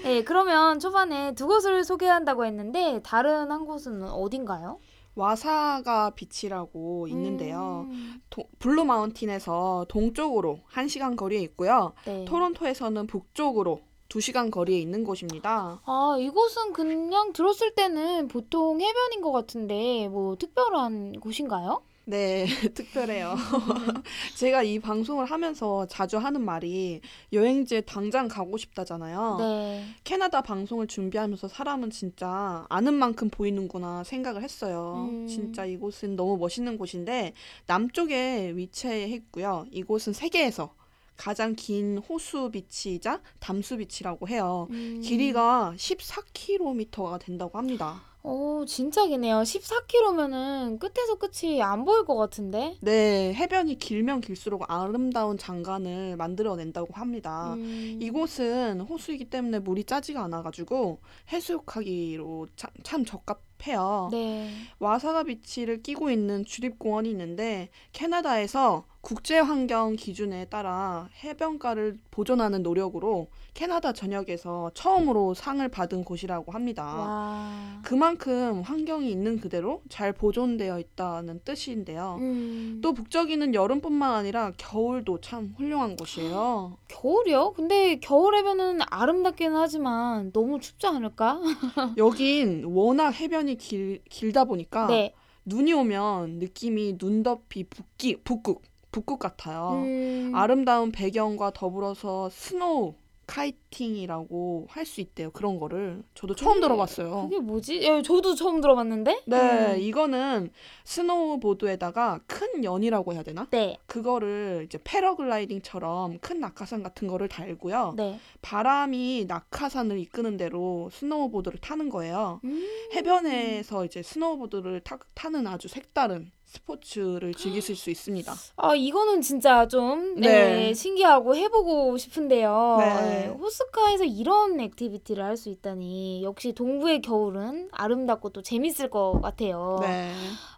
네, 0.03 0.23
그러면 0.25 0.79
초반에 0.79 1.35
두 1.35 1.47
곳을 1.47 1.85
소개한다고 1.85 2.45
했는데 2.45 3.01
다른 3.03 3.51
한 3.51 3.65
곳은 3.65 4.05
어딘가요? 4.05 4.79
와사가 5.17 6.11
비치라고 6.11 7.09
있는데요. 7.09 7.87
음, 7.91 8.21
도- 8.31 8.45
블루 8.59 8.85
마운틴에서 8.85 9.87
동쪽으로 9.89 10.61
1시간 10.71 11.17
거리에 11.17 11.41
있고요. 11.41 11.93
네. 12.05 12.25
토론토에서는 12.27 13.07
북쪽으로 13.07 13.81
2시간 14.09 14.51
거리에 14.53 14.79
있는 14.79 15.03
곳입니다. 15.05 15.81
아, 15.85 16.17
이곳은 16.21 16.73
그냥 16.73 17.33
들었을 17.33 17.75
때는 17.75 18.29
보통 18.29 18.81
해변인 18.81 19.21
것 19.21 19.33
같은데 19.33 20.07
뭐 20.09 20.37
특별한 20.37 21.19
곳인가요? 21.21 21.83
네, 22.09 22.47
특별해요. 22.75 23.35
제가 24.37 24.63
이 24.63 24.79
방송을 24.79 25.27
하면서 25.27 25.87
자주 25.87 26.19
하는 26.19 26.41
말이 26.45 27.01
여행지에 27.33 27.81
당장 27.81 28.29
가고 28.29 28.57
싶다잖아요. 28.57 29.37
네. 29.41 29.85
캐나다 30.05 30.41
방송을 30.41 30.87
준비하면서 30.87 31.49
사람은 31.49 31.91
진짜 31.91 32.65
아는 32.69 32.95
만큼 32.95 33.29
보이는구나 33.29 34.05
생각을 34.05 34.45
했어요. 34.45 35.09
음. 35.11 35.27
진짜 35.27 35.65
이곳은 35.65 36.15
너무 36.15 36.37
멋있는 36.39 36.79
곳인데 36.79 37.33
남쪽에 37.67 38.53
위치해 38.55 39.07
있고요. 39.07 39.67
이곳은 39.73 40.13
세계에서 40.13 40.75
가장 41.17 41.57
긴 41.57 41.99
호수 41.99 42.51
비치이자 42.53 43.21
담수 43.41 43.79
비치라고 43.79 44.29
해요. 44.29 44.69
음. 44.71 45.01
길이가 45.03 45.75
14km가 45.77 47.19
된다고 47.19 47.59
합니다. 47.59 48.01
오, 48.27 48.65
진짜 48.67 49.07
기네요. 49.07 49.43
14km면은 49.43 50.81
끝에서 50.81 51.15
끝이 51.15 51.63
안 51.63 51.85
보일 51.85 52.05
것 52.05 52.17
같은데. 52.17 52.77
네, 52.81 53.33
해변이 53.33 53.79
길면 53.79 54.21
길수록 54.21 54.69
아름다운 54.69 55.39
장관을 55.39 56.17
만들어낸다고 56.17 56.93
합니다. 56.95 57.55
음. 57.55 58.01
이곳은 58.03 58.81
호수이기 58.81 59.27
때문에 59.27 59.61
물이 59.61 59.85
짜지가 59.85 60.25
않아가지고 60.25 60.99
해수욕하기로 61.33 62.49
참, 62.57 62.71
참 62.83 63.05
적합해요. 63.05 64.09
네. 64.11 64.51
와사가 64.81 65.23
비치를 65.23 65.85
끼고 65.85 66.11
있는 66.11 66.45
주립공원이 66.45 67.09
있는데 67.11 67.69
캐나다에서 67.93 68.87
국제 69.01 69.39
환경 69.39 69.95
기준에 69.95 70.47
따라 70.47 71.09
해변가를 71.23 71.99
보존하는 72.11 72.63
노력으로 72.63 73.29
캐나다 73.55 73.93
전역에서 73.93 74.73
처음으로 74.75 75.33
상을 75.33 75.67
받은 75.69 76.05
곳이라고 76.05 76.51
합니다. 76.53 76.85
와. 76.85 77.81
그만큼 77.85 78.63
환경이 78.63 79.11
있는 79.11 79.39
그대로 79.39 79.81
잘 79.89 80.13
보존되어 80.13 80.81
있다는 80.81 81.41
뜻인데요. 81.45 82.19
음. 82.21 82.81
또 82.83 82.93
북적이는 82.95 83.55
여름뿐만 83.55 84.13
아니라 84.13 84.53
겨울도 84.57 85.21
참 85.21 85.55
훌륭한 85.57 85.97
곳이에요. 85.97 86.77
겨울이요? 86.89 87.53
근데 87.53 88.01
겨울 88.01 88.37
해변은 88.37 88.81
아름답기는 88.91 89.57
하지만 89.57 90.33
너무 90.33 90.59
춥지 90.59 90.87
않을까? 90.87 91.41
여긴 91.97 92.65
워낙 92.65 93.11
해변이 93.11 93.57
길, 93.57 94.03
길다 94.11 94.45
보니까 94.45 94.89
네. 94.89 95.15
눈이 95.45 95.73
오면 95.73 96.41
느낌이 96.41 96.99
눈 96.99 97.23
덮이 97.23 97.65
북기, 97.71 98.17
북극, 98.25 98.63
북극 98.97 99.19
같아요. 99.19 99.83
음. 99.85 100.33
아름다운 100.35 100.91
배경과 100.91 101.51
더불어서 101.51 102.31
snow 102.31 102.95
kiting이라고 103.27 104.67
할 104.71 104.87
수 104.87 105.01
있대요. 105.01 105.31
그런 105.33 105.59
거를 105.59 106.03
저도 106.15 106.35
처음 106.37 106.55
그게- 106.55 106.61
들어봤어요. 106.63 107.23
그게 107.29 107.41
뭐지? 107.41 107.83
예, 107.83 108.01
저도 108.01 108.35
처음 108.37 108.61
들어봤는데? 108.63 109.23
네, 109.27 109.75
음. 109.75 109.81
이거는 109.81 110.51
스노우보드에다가 110.85 112.21
큰 112.29 112.63
연이라고 112.65 113.13
해야 113.13 113.23
되나? 113.25 113.49
네. 113.51 113.77
그거를 113.87 114.63
이제 114.67 114.79
패러글라이딩처럼 114.83 116.19
큰 116.21 116.39
낙하산 116.41 116.83
같은 116.85 117.09
거를 117.09 117.29
달고요. 117.29 117.95
네. 117.97 118.19
바람이 118.43 119.27
낙하산을 119.29 119.99
이끄는 119.99 120.37
대로 120.37 120.89
스노우보드를 120.93 121.59
타는 121.61 121.89
거예요. 121.91 122.41
음. 122.45 122.65
해변에서 122.95 123.85
이제 123.85 124.03
스노우보드를 124.03 124.81
타, 124.81 124.99
타는 125.15 125.47
아주 125.49 125.67
색다른 125.69 126.31
스포츠를 126.61 127.35
즐기실 127.35 127.77
수 127.77 127.91
있습니다. 127.91 128.33
아, 128.57 128.75
이거는 128.75 129.21
진짜 129.21 129.69
좀 129.69 130.15
네, 130.17 130.29
네. 130.57 130.75
신기하고 130.75 131.37
해보고 131.37 131.97
싶은데요. 131.99 132.77
네. 132.79 132.87
네, 133.07 133.27
호숫가에서 133.29 134.05
이런 134.05 134.59
activity를 134.61 135.23
할 135.23 135.37
수 135.37 135.51
있다니 135.51 136.23
역시 136.23 136.55
동부의 136.55 137.03
겨울은 137.03 137.69
아름답고 137.73 138.31
또 138.31 138.41
재밌을 138.41 138.89
것 138.89 139.21
같아요. 139.23 139.77
네. 139.83 140.11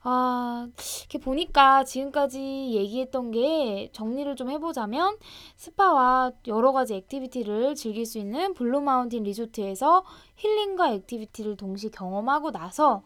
아, 0.05 0.69
이렇게 1.01 1.19
보니까 1.19 1.83
지금까지 1.83 2.39
얘기했던 2.73 3.33
게 3.33 3.91
정리를 3.93 4.37
좀 4.37 4.51
해보자면 4.51 5.17
스파와 5.57 6.31
여러 6.47 6.71
가지 6.71 6.95
activity를 6.95 7.75
즐길 7.75 8.07
수 8.07 8.19
있는 8.19 8.55
블루 8.55 8.81
마운틴 8.81 9.25
리조트에서 9.25 10.05
힐링과 10.37 10.93
activity를 10.93 11.57
동시에 11.57 11.91
경험하고 11.91 12.53
나서 12.53 13.03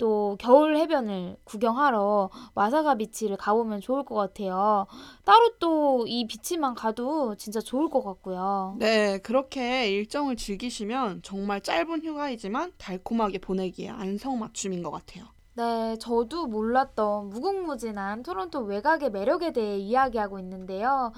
또 0.00 0.36
겨울 0.40 0.76
해변을 0.78 1.36
구경하러 1.44 2.30
와사가 2.54 2.94
비치를 2.94 3.36
가보면 3.36 3.82
좋을 3.82 4.04
것 4.04 4.14
같아요. 4.14 4.86
따로 5.24 5.50
또 5.60 5.90
이 6.06 6.26
비치만 6.26 6.74
가도 6.74 7.34
진짜 7.36 7.60
좋을 7.60 7.90
것 7.90 8.02
같고요. 8.02 8.76
네, 8.78 9.18
그렇게 9.18 9.90
일정을 9.90 10.36
즐기시면 10.36 11.20
정말 11.22 11.60
짧은 11.60 12.02
휴가이지만 12.02 12.72
달콤하게 12.78 13.38
보내기에 13.38 13.90
안성맞춤인 13.90 14.82
것 14.82 14.90
같아요. 14.90 15.24
네, 15.54 15.96
저도 15.98 16.46
몰랐던 16.46 17.28
무궁무진한 17.28 18.22
토론토 18.22 18.60
외곽의 18.60 19.10
매력에 19.10 19.52
대해 19.52 19.76
이야기하고 19.76 20.38
있는데요. 20.38 21.12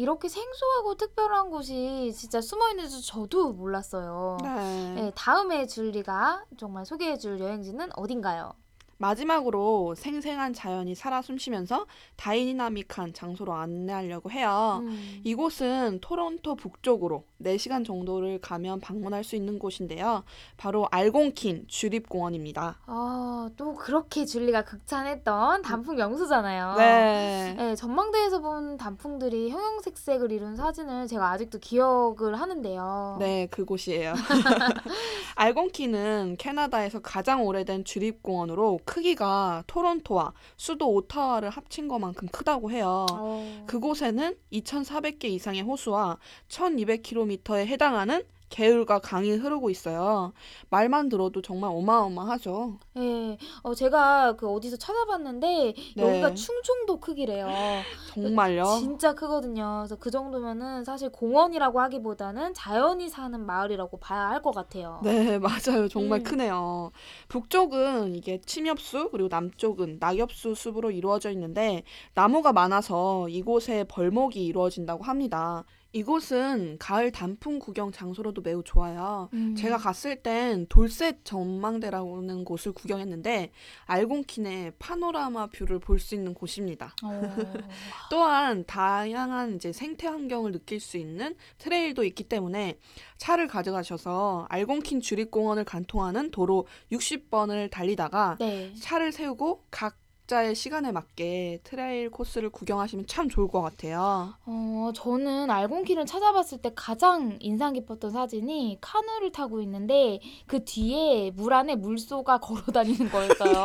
이렇게 0.00 0.28
생소하고 0.28 0.94
특별한 0.94 1.50
곳이 1.50 2.14
진짜 2.16 2.40
숨어 2.40 2.70
있는 2.70 2.88
줄 2.88 3.02
저도 3.02 3.52
몰랐어요. 3.52 4.38
네. 4.42 4.94
네, 4.94 5.12
다음에 5.14 5.66
줄리가 5.66 6.46
정말 6.56 6.86
소개해 6.86 7.18
줄 7.18 7.38
여행지는 7.38 7.90
어딘가요? 7.94 8.54
마지막으로 9.00 9.94
생생한 9.96 10.52
자연이 10.52 10.94
살아 10.94 11.22
숨쉬면서 11.22 11.86
다이나믹한 12.16 13.14
장소로 13.14 13.54
안내하려고 13.54 14.30
해요. 14.30 14.80
음, 14.82 15.20
이곳은 15.24 16.00
토론토 16.02 16.54
북쪽으로 16.56 17.24
4시간 17.42 17.84
정도를 17.84 18.40
가면 18.42 18.80
방문할 18.80 19.24
수 19.24 19.36
있는 19.36 19.58
곳인데요. 19.58 20.22
바로 20.58 20.86
알곤킨 20.90 21.64
주립공원입니다. 21.66 22.78
아, 22.86 23.48
또 23.56 23.74
그렇게 23.74 24.26
줄리가 24.26 24.64
극찬했던 24.64 25.62
단풍 25.62 25.96
명소잖아요. 25.96 26.74
네. 26.76 27.54
네, 27.56 27.74
전망대에서 27.74 28.40
본 28.40 28.76
단풍들이 28.76 29.48
형형색색을 29.48 30.30
이룬 30.30 30.56
사진을 30.56 31.06
제가 31.06 31.30
아직도 31.30 31.58
기억을 31.58 32.38
하는데요. 32.38 33.16
네, 33.18 33.46
그곳이에요. 33.50 34.12
알곤키는 35.36 36.36
캐나다에서 36.38 37.00
가장 37.00 37.46
오래된 37.46 37.84
주립공원으로 37.86 38.80
크기가 38.90 39.62
토론토와 39.68 40.32
수도 40.56 40.92
오타와를 40.92 41.48
합친 41.48 41.86
것만큼 41.86 42.26
크다고 42.26 42.72
해요. 42.72 43.06
어, 43.12 43.64
그곳에는 43.68 44.34
2,400개 44.52 45.26
이상의 45.26 45.62
호수와 45.62 46.18
1,200km에 46.48 47.66
해당하는 47.66 48.24
계율과 48.50 48.98
강이 48.98 49.30
흐르고 49.32 49.70
있어요. 49.70 50.32
말만 50.68 51.08
들어도 51.08 51.40
정말 51.40 51.70
어마어마하죠. 51.72 52.78
예. 52.98 53.38
어 53.62 53.74
제가 53.74 54.34
그 54.36 54.48
어디서 54.52 54.76
찾아봤는데 54.76 55.74
네. 55.96 56.02
여기가 56.02 56.34
충청도 56.34 57.00
크기래요. 57.00 57.86
정말요? 58.12 58.64
진짜 58.80 59.14
크거든요. 59.14 59.78
그래서 59.82 59.96
그 59.96 60.10
정도면은 60.10 60.84
사실 60.84 61.10
공원이라고 61.10 61.80
하기보다는 61.80 62.52
자연이 62.54 63.08
사는 63.08 63.40
마을이라고 63.46 63.98
봐야 63.98 64.28
할 64.30 64.40
것 64.42 64.52
같아요. 64.54 65.00
네, 65.04 65.38
맞아요. 65.38 65.86
정말 65.88 66.20
음. 66.20 66.24
크네요. 66.24 66.92
북쪽은 67.28 68.14
이게 68.16 68.40
침엽수, 68.40 69.10
그리고 69.12 69.28
남쪽은 69.30 69.98
낙엽수 70.00 70.54
숲으로 70.54 70.90
이루어져 70.90 71.30
있는데 71.30 71.84
나무가 72.14 72.52
많아서 72.52 73.28
이곳에 73.28 73.84
벌목이 73.84 74.44
이루어진다고 74.44 75.04
합니다. 75.04 75.64
이곳은 75.92 76.76
가을 76.78 77.10
단풍 77.10 77.58
구경 77.58 77.90
장소로도 77.92 78.42
매우 78.42 78.62
좋아요. 78.62 79.28
음. 79.32 79.54
제가 79.56 79.76
갔을 79.76 80.22
땐 80.22 80.66
돌셋 80.68 81.24
전망대라는 81.24 82.44
곳을 82.44 82.72
구경했는데 82.72 83.50
알곤킨의 83.86 84.74
파노라마 84.78 85.48
view를 85.48 85.78
볼 85.78 86.00
수 86.00 86.14
있는 86.14 86.32
곳입니다. 86.32 86.94
어. 87.04 87.20
또한 88.10 88.64
다양한 88.66 89.56
이제 89.56 89.70
생태 89.72 90.06
환경을 90.06 90.52
느낄 90.52 90.80
수 90.80 90.96
있는 90.96 91.36
trail도 91.58 92.04
있기 92.04 92.24
때문에 92.24 92.78
차를 93.18 93.48
가져가셔서 93.48 94.46
알곤킨 94.48 95.00
주립공원을 95.02 95.64
관통하는 95.64 96.30
도로 96.30 96.66
60번을 96.90 97.70
달리다가 97.70 98.36
네. 98.40 98.72
차를 98.80 99.12
세우고 99.12 99.64
각 99.70 99.98
자의 100.30 100.54
시간에 100.54 100.92
맞게 100.92 101.58
trail 101.64 102.08
코스를 102.08 102.50
구경하시면 102.50 103.08
참 103.08 103.28
좋을 103.28 103.48
것 103.48 103.60
같아요. 103.62 104.32
어, 104.46 104.92
저는 104.94 105.50
알곤키를 105.50 106.06
찾아봤을 106.06 106.58
때 106.62 106.70
가장 106.76 107.36
인상 107.40 107.72
깊었던 107.72 108.12
사진이 108.12 108.78
카누를 108.80 109.32
타고 109.32 109.60
있는데 109.62 110.20
그 110.46 110.64
뒤에 110.64 111.32
물 111.32 111.52
안에 111.52 111.74
물소가 111.74 112.38
걸어 112.38 112.62
다니는 112.62 113.10
거였어요. 113.10 113.64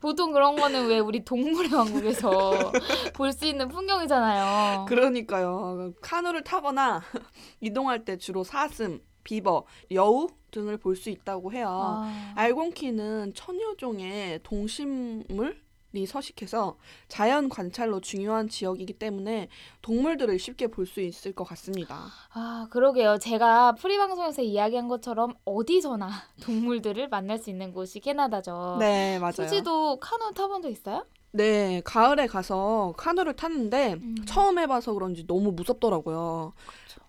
보통 0.00 0.30
그런 0.30 0.54
거는 0.54 0.86
왜 0.86 1.00
우리 1.00 1.24
동물의 1.24 1.72
왕국에서 1.72 2.30
볼 3.14 3.32
수 3.32 3.44
있는 3.48 3.66
풍경이잖아요. 3.66 4.84
그러니까요. 4.84 5.94
카누를 6.00 6.44
타거나 6.44 7.02
이동할 7.60 8.04
때 8.04 8.16
주로 8.18 8.44
사슴, 8.44 9.00
비버, 9.24 9.64
여우 9.90 10.28
등을 10.52 10.76
볼 10.76 10.94
수 10.94 11.10
있다고 11.10 11.52
해요. 11.52 11.66
아, 11.70 12.32
알곤키는 12.36 13.32
천여 13.34 13.74
종의 13.78 14.40
동식물이 14.44 15.61
서식해서 16.06 16.76
자연 17.08 17.48
관찰로 17.48 18.00
중요한 18.00 18.48
지역이기 18.48 18.94
때문에 18.94 19.48
동물들을 19.82 20.38
쉽게 20.38 20.66
볼 20.68 20.86
수 20.86 21.00
있을 21.00 21.32
것 21.32 21.44
같습니다. 21.44 22.06
아, 22.34 22.66
그러게요. 22.70 23.18
제가 23.18 23.72
프리 23.76 23.96
방송에서 23.98 24.42
이야기한 24.42 24.88
것처럼 24.88 25.34
어디서나 25.44 26.10
동물들을 26.42 27.08
만날 27.08 27.38
수 27.38 27.50
있는 27.50 27.72
곳이 27.72 28.00
캐나다죠. 28.00 28.76
네, 28.80 29.18
맞아요. 29.18 29.32
수지도 29.32 29.98
카누 30.00 30.32
타본 30.34 30.62
적 30.62 30.68
있어요? 30.70 31.04
네, 31.34 31.80
가을에 31.84 32.26
가서 32.26 32.92
카누를 32.98 33.36
탔는데 33.36 33.94
음. 33.94 34.14
처음 34.26 34.58
해봐서 34.58 34.92
그런지 34.92 35.26
너무 35.26 35.52
무섭더라고요. 35.52 36.52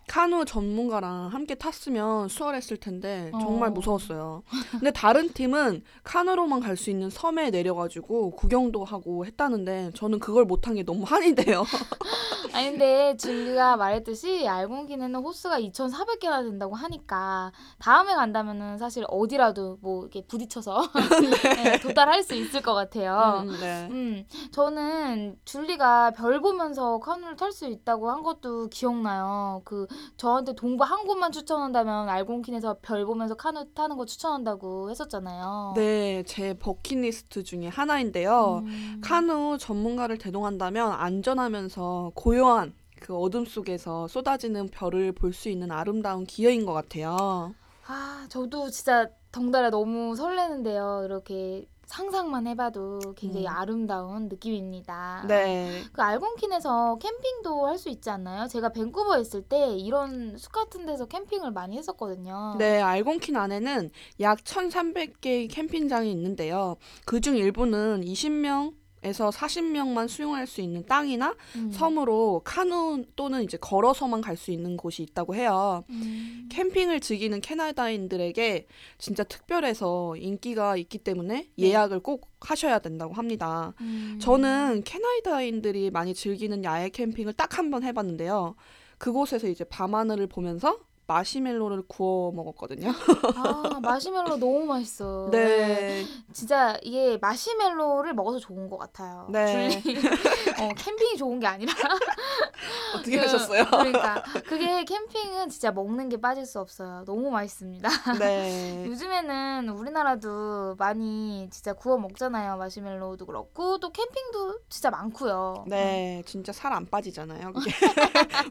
카누 0.07 0.45
전문가랑 0.45 1.27
함께 1.27 1.55
탔으면 1.55 2.27
수월했을 2.27 2.77
텐데 2.77 3.31
정말 3.31 3.69
어. 3.69 3.71
무서웠어요. 3.71 4.43
근데 4.71 4.91
다른 4.91 5.31
팀은 5.33 5.83
카누로만 6.03 6.59
갈 6.59 6.73
수 6.73 6.89
있는 6.89 7.09
섬에 7.11 7.51
내려가지고 7.51 8.31
구경도 8.31 8.83
하고 8.83 9.25
했다는데 9.27 9.91
저는 9.95 10.17
그걸 10.19 10.43
못한 10.43 10.73
게 10.73 10.83
너무 10.83 11.03
한이 11.03 11.35
돼요. 11.35 11.63
아니 12.51 12.71
근데 12.71 13.15
준기가 13.17 13.77
말했듯이 13.77 14.47
알곤기는 14.47 15.13
호수가 15.15 15.59
2,400개나 15.59 16.43
된다고 16.43 16.75
하니까 16.75 17.51
다음에 17.79 18.13
간다면은 18.15 18.77
사실 18.79 19.05
어디라도 19.07 19.77
뭐 19.81 20.01
이렇게 20.01 20.25
부딪혀서 20.25 20.81
네, 21.63 21.79
도달할 21.79 22.23
수 22.23 22.33
있을 22.35 22.61
것 22.61 22.73
같아요. 22.73 23.43
음, 23.45 23.57
네. 23.59 23.87
음, 23.91 24.25
저는 24.51 25.37
줄리가 25.45 26.11
별 26.11 26.41
보면서 26.41 26.99
카누를 26.99 27.35
탈 27.35 27.51
수 27.51 27.67
있다고 27.67 28.09
한 28.11 28.23
것도 28.23 28.69
기억나요. 28.69 29.61
그 29.63 29.87
저한테 30.17 30.53
동부 30.55 30.83
한 30.83 31.05
곳만 31.05 31.31
추천한다면 31.31 32.09
알곤킨에서 32.09 32.77
별 32.81 33.05
보면서 33.05 33.35
카누 33.35 33.73
타는 33.73 33.97
거 33.97 34.05
추천한다고 34.05 34.89
했었잖아요. 34.89 35.73
네, 35.75 36.23
제 36.23 36.53
버킷리스트 36.53 37.43
중에 37.43 37.67
하나인데요. 37.67 38.63
음. 38.65 39.01
카누 39.03 39.57
전문가를 39.59 40.17
대동한다면 40.17 40.91
안전하면서 40.91 42.11
고요한 42.15 42.73
그 42.99 43.15
어둠 43.17 43.45
속에서 43.45 44.07
쏟아지는 44.07 44.69
별을 44.69 45.11
볼 45.11 45.33
수 45.33 45.49
있는 45.49 45.71
아름다운 45.71 46.25
기회인 46.25 46.65
것 46.65 46.73
같아요. 46.73 47.53
아, 47.87 48.25
저도 48.29 48.69
진짜 48.69 49.07
덩달아 49.31 49.69
너무 49.71 50.15
설레는데요. 50.15 51.01
이렇게 51.05 51.67
상상만 51.93 52.47
해봐도 52.47 52.99
굉장히 53.15 53.45
음. 53.45 53.51
아름다운 53.51 54.27
느낌입니다. 54.27 55.25
네. 55.27 55.83
그 55.93 56.01
알곤킨에서 56.01 56.97
캠핑도 56.97 57.67
할 57.67 57.77
수 57.77 57.89
있지 57.89 58.09
않나요? 58.09 58.47
제가 58.47 58.69
밴쿠버에 58.69 59.19
있을 59.21 59.41
때 59.41 59.75
이런 59.75 60.37
숲 60.37 60.51
같은 60.53 60.85
데서 60.85 61.05
캠핑을 61.05 61.51
많이 61.51 61.77
했었거든요. 61.77 62.55
네, 62.57 62.79
알곤킨 62.81 63.35
안에는 63.35 63.89
약 64.21 64.39
1,300개의 64.39 65.51
캠핑장이 65.51 66.09
있는데요. 66.11 66.77
그중 67.05 67.35
일부는 67.35 68.01
20명 68.01 68.73
에서 69.03 69.29
40명만 69.29 70.07
수용할 70.07 70.47
수 70.47 70.61
있는 70.61 70.85
땅이나 70.85 71.35
음. 71.55 71.71
섬으로 71.71 72.41
카누 72.45 73.03
또는 73.15 73.43
이제 73.43 73.57
걸어서만 73.57 74.21
갈 74.21 74.37
수 74.37 74.51
있는 74.51 74.77
곳이 74.77 75.03
있다고 75.03 75.35
해요. 75.35 75.83
음. 75.89 76.47
캠핑을 76.51 76.99
즐기는 77.01 77.39
캐나다인들에게 77.41 78.65
진짜 78.97 79.23
특별해서 79.23 80.15
인기가 80.17 80.75
있기 80.77 80.97
때문에 80.99 81.49
네. 81.55 81.67
예약을 81.67 81.99
꼭 81.99 82.29
하셔야 82.41 82.79
된다고 82.79 83.13
합니다. 83.13 83.73
음. 83.81 84.17
저는 84.21 84.83
캐나다인들이 84.85 85.91
많이 85.91 86.13
즐기는 86.13 86.63
야외 86.63 86.89
캠핑을 86.89 87.33
딱 87.33 87.57
한 87.59 87.69
번 87.69 87.83
해봤는데요. 87.83 88.55
그곳에서 88.97 89.47
이제 89.47 89.63
밤하늘을 89.63 90.27
보면서 90.27 90.79
마시멜로를 91.13 91.83
구워 91.87 92.31
먹었거든요. 92.31 92.91
아, 93.35 93.79
마시멜로 93.81 94.37
너무 94.37 94.65
맛있어. 94.65 95.29
네. 95.31 96.05
진짜 96.33 96.77
이게 96.81 97.17
마시멜로를 97.21 98.13
먹어서 98.13 98.39
좋은 98.39 98.69
것 98.69 98.77
같아요. 98.77 99.27
네. 99.31 99.69
줄리. 99.81 99.97
어, 100.59 100.69
캠핑이 100.75 101.17
좋은 101.17 101.39
게 101.39 101.47
아니라. 101.47 101.71
어떻게 102.95 103.17
그, 103.17 103.23
하셨어요? 103.23 103.65
그러니까 103.65 104.23
그게 104.47 104.83
캠핑은 104.85 105.49
진짜 105.49 105.71
먹는 105.71 106.09
게 106.09 106.19
빠질 106.19 106.45
수 106.45 106.59
없어요. 106.59 107.03
너무 107.05 107.29
맛있습니다. 107.31 107.89
네. 108.19 108.85
요즘에는 108.87 109.69
우리나라도 109.69 110.75
많이 110.77 111.47
진짜 111.51 111.73
구워 111.73 111.97
먹잖아요. 111.97 112.57
마시멜로도 112.57 113.25
그렇고 113.25 113.77
또 113.79 113.91
캠핑도 113.91 114.59
진짜 114.69 114.89
많고요. 114.89 115.65
네, 115.67 116.23
진짜 116.25 116.51
살 116.51 116.73
안 116.73 116.87
빠지잖아요. 116.89 117.53
그게 117.53 117.71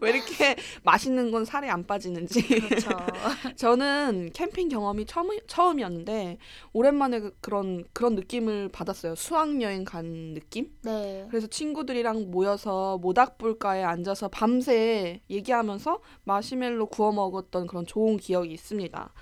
왜 0.00 0.10
이렇게 0.10 0.54
맛있는 0.84 1.32
건 1.32 1.44
살이 1.44 1.68
안 1.68 1.84
빠지는지. 1.84 2.40
그렇죠. 2.60 2.88
저는 3.56 4.30
캠핑 4.32 4.68
경험이 4.68 5.06
처음, 5.06 5.28
처음이었는데 5.46 6.38
오랜만에 6.72 7.20
그- 7.20 7.36
그런 7.40 7.84
그런 7.92 8.14
느낌을 8.14 8.68
받았어요. 8.70 9.14
수학 9.14 9.60
여행 9.62 9.84
간 9.84 10.34
느낌? 10.34 10.70
네. 10.82 11.26
그래서 11.30 11.46
친구들이랑 11.46 12.30
모여서 12.30 12.98
모닥불가에 12.98 13.82
앉아서 13.82 14.28
밤새 14.28 15.20
얘기하면서 15.30 16.00
마시멜로 16.24 16.86
구워 16.86 17.12
먹었던 17.12 17.66
그런 17.66 17.86
좋은 17.86 18.16
기억이 18.16 18.52
있습니다. 18.52 19.12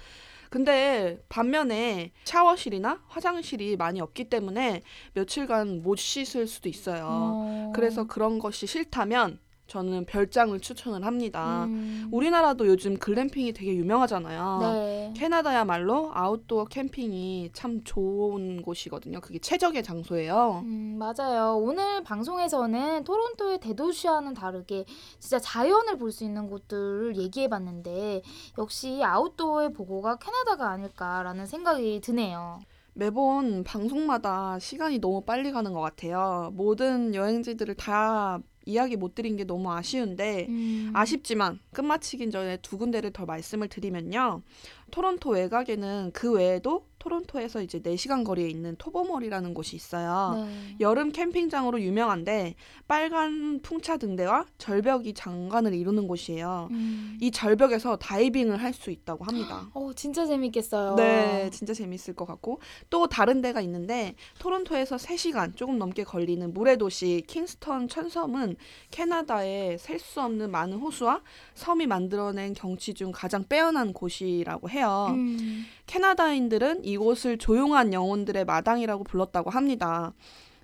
근데 0.51 1.23
반면에 1.29 2.11
샤워실이나 2.25 3.05
화장실이 3.07 3.77
많이 3.77 4.01
없기 4.01 4.25
때문에 4.25 4.83
며칠간 5.15 5.83
못 5.83 5.97
씻을 5.97 6.49
수도 6.49 6.69
있어요. 6.69 7.07
어. 7.09 7.73
그래서 7.75 8.09
그런 8.09 8.41
것이 8.41 8.67
싫다면 8.67 9.39
저는 9.71 10.05
별장을 10.05 10.59
추천을 10.59 11.07
합니다. 11.07 11.65
음. 11.67 12.09
우리나라도 12.11 12.67
요즘 12.67 12.99
글램핑이 12.99 13.53
되게 13.53 13.73
유명하잖아요. 13.77 14.59
네. 14.61 15.13
캐나다야말로 15.17 16.11
아웃도어 16.13 16.65
캠핑이 16.65 17.51
참 17.53 17.81
좋은 17.85 18.63
곳이거든요. 18.63 19.21
그게 19.21 19.39
최적의 19.39 19.85
장소예요. 19.85 20.63
음, 20.65 20.99
맞아요. 20.99 21.57
오늘 21.57 22.03
방송에서는 22.03 23.05
토론토의 23.05 23.61
대도시와는 23.61 24.35
다르게 24.35 24.85
진짜 25.21 25.39
자연을 25.39 25.97
볼 25.97 26.11
수 26.11 26.25
있는 26.25 26.51
곳들을 26.51 27.17
얘기해 27.17 27.49
봤는데 27.49 28.23
역시 28.59 29.01
아웃도어의 29.05 29.73
보고가 29.73 30.17
캐나다가 30.17 30.71
아닐까라는 30.71 31.47
생각이 31.47 32.01
드네요. 32.01 32.59
매번 32.95 33.63
방송마다 33.63 34.59
시간이 34.59 34.99
너무 34.99 35.21
빨리 35.21 35.53
가는 35.53 35.73
것 35.73 35.81
같아요. 35.81 36.51
모든 36.55 37.15
여행지들을 37.15 37.77
다 37.77 38.41
이야기 38.67 38.97
못 38.97 39.15
드린 39.15 39.37
게 39.37 39.45
너무 39.45 39.73
아쉬운데 39.73 40.47
음. 40.49 40.91
아쉽지만 40.95 41.59
끝마치긴 41.73 42.31
전에 42.31 42.59
두 42.59 42.79
군데를 42.79 43.13
더 43.13 43.25
말씀을 43.27 43.69
드리면요. 43.69 44.43
토론토 44.91 45.31
외곽에는 45.31 46.11
그 46.13 46.33
외에도 46.33 46.90
토론토에서 47.01 47.63
이제 47.63 47.81
4시간 47.81 48.25
거리에 48.25 48.49
있는 48.49 48.77
토보몰이라는 48.77 49.55
곳이 49.55 49.75
있어요. 49.75 50.45
네. 50.47 50.77
여름 50.81 51.11
캠핑장으로 51.11 51.81
유명한데 51.81 52.55
빨간 52.87 53.59
풍차 53.63 53.97
등대와 53.97 54.45
절벽이 54.59 55.15
장관을 55.15 55.75
이루는 55.75 56.07
곳이에요. 56.07 56.69
음. 56.71 57.19
이 57.21 57.31
절벽에서 57.33 57.97
다이빙을 57.97 58.63
할 58.63 58.71
수 58.71 58.91
있다고 58.93 59.25
합니다. 59.25 59.69
어, 59.75 59.91
진짜 59.97 60.25
재밌겠어요. 60.27 60.95
네, 60.95 61.51
진짜 61.51 61.75
재밌을 61.75 62.15
것 62.15 62.25
같고 62.25 62.61
또 62.89 63.09
다른 63.09 63.41
데가 63.41 63.61
있는데 63.63 64.15
토론토에서 64.39 64.97
3시간 64.97 65.57
조금 65.57 65.77
넘게 65.79 66.05
걸리는 66.05 66.55
물의 66.55 66.79
도시 66.79 67.25
킹스턴 67.27 67.89
천섬은 67.89 68.57
캐나다의 68.93 69.79
셀 69.79 69.99
수 69.99 70.21
없는 70.23 70.51
많은 70.51 70.79
호수와 70.79 71.21
섬이 71.55 71.87
만들어낸 71.87 72.55
경치 72.55 72.95
중 72.95 73.13
가장 73.13 73.45
빼어난 73.49 73.93
곳이라고 73.93 74.71
해요. 74.71 75.09
음. 75.11 75.65
캐나다인들은 75.91 76.85
이곳을 76.85 77.37
조용한 77.37 77.93
영혼들의 77.93 78.45
마당이라고 78.45 79.03
불렀다고 79.03 79.51
합니다. 79.51 80.13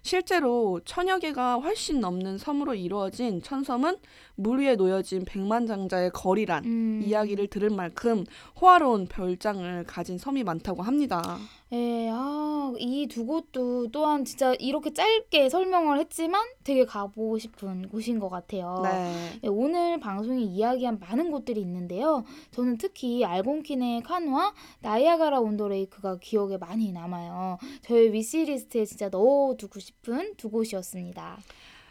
실제로 0.03 0.81
천여 0.85 1.19
개가 1.19 1.57
훨씬 1.57 1.99
넘는 1.99 2.39
섬으로 2.39 2.77
이루어진 2.77 3.43
천섬은 3.43 3.97
물 4.37 4.61
위에 4.61 4.77
놓여진 4.77 5.25
백만장자의 5.25 6.11
거리란 6.13 6.65
음. 6.65 7.03
이야기를 7.05 7.49
들을 7.49 7.71
만큼 7.71 8.25
호화로운 8.61 9.07
별장을 9.07 9.85
가진 9.85 10.19
섬이 10.19 10.45
많다고 10.45 10.83
합니다. 10.83 11.39
예, 11.73 12.09
아, 12.13 12.73
이 12.79 13.07
두 13.09 13.25
곳도 13.27 13.89
또한 13.91 14.25
진짜 14.25 14.55
이렇게 14.59 14.93
짧게 14.93 15.49
설명을 15.49 15.99
했지만 16.01 16.45
되게 16.65 16.85
가보고 16.85 17.39
싶은 17.39 17.89
곳인 17.89 18.19
것 18.19 18.29
같아요. 18.29 18.81
네. 18.85 19.39
네, 19.43 19.49
오늘 19.49 19.99
방송에 19.99 20.41
이야기한 20.43 20.99
많은 20.99 21.31
곳들이 21.31 21.61
있는데요. 21.63 22.25
저는 22.51 22.79
특히 22.79 23.25
알곤킨의 23.25 24.03
카누와 24.03 24.53
나이아가라 24.81 25.41
온더레이크가 25.41 26.19
기억에 26.19 26.57
많이 26.59 26.93
남아요. 26.93 27.59
저의 27.83 28.13
위시리스트에 28.13 28.85
진짜 28.85 29.09
넣어두고 29.09 29.81
싶은 29.81 30.35
두 30.37 30.51
곳이었습니다. 30.51 31.39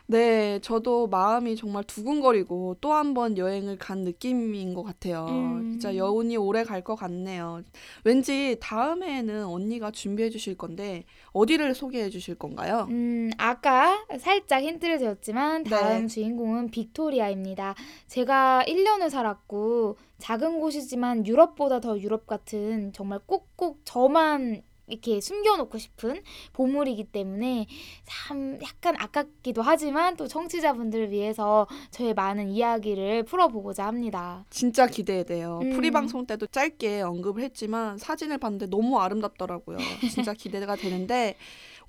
네, 0.08 0.60
저도 0.62 1.08
마음이 1.08 1.56
정말 1.56 1.84
두근거리고 1.84 2.76
또 2.82 2.94
한 2.94 3.14
번 3.16 3.38
여행을 3.38 3.78
간 3.78 4.00
느낌인 4.04 4.74
것 4.74 4.84
같아요. 4.84 5.26
음. 5.30 5.72
진짜 5.72 5.96
여운이 5.96 6.38
오래 6.38 6.64
갈 6.64 6.84
것 6.84 6.96
같네요. 6.96 7.64
왠지 8.04 8.58
다음에는 8.62 9.46
언니가 9.46 9.90
준비해 9.92 10.30
주실 10.30 10.56
건데 10.58 11.06
어디를 11.34 11.74
소개해 11.74 12.10
주실 12.10 12.36
건가요? 12.36 12.88
음, 12.92 13.32
아까 13.38 14.06
살짝 14.20 14.62
힌트를 14.64 15.00
드렸지만 15.00 15.64
다음 15.64 16.02
네. 16.04 16.08
주인공은 16.08 16.70
빅토리아입니다. 16.70 17.74
제가 18.08 18.64
1년을 18.68 19.10
살았고 19.10 19.98
작은 20.20 20.60
곳이지만 20.60 21.26
유럽보다 21.26 21.80
더 21.80 22.00
유럽 22.00 22.28
같은 22.28 22.94
정말 22.94 23.20
꼭꼭 23.26 23.82
저만 23.86 24.62
이렇게 24.88 25.20
숨겨놓고 25.22 25.78
싶은 25.78 26.22
보물이기 26.54 27.06
때문에 27.06 27.68
참 28.04 28.60
약간 28.64 28.96
아깝기도 28.98 29.62
하지만 29.62 30.16
또 30.16 30.28
청취자분들을 30.28 31.12
위해서 31.12 31.68
저의 31.92 32.14
많은 32.14 32.50
이야기를 32.50 33.24
풀어보고자 33.24 33.86
합니다. 33.86 34.46
진짜 34.50 34.88
기대돼요. 34.88 35.60
음. 35.62 35.72
pre 35.72 35.92
방송 35.92 36.26
때도 36.26 36.48
짧게 36.48 37.02
언급을 37.02 37.44
했지만 37.44 37.98
사진을 37.98 38.38
봤는데 38.38 38.68
너무 38.68 39.00
아름답더라고요. 39.00 39.78
진짜 40.12 40.34
기대가 40.34 40.76
되는데 40.76 41.36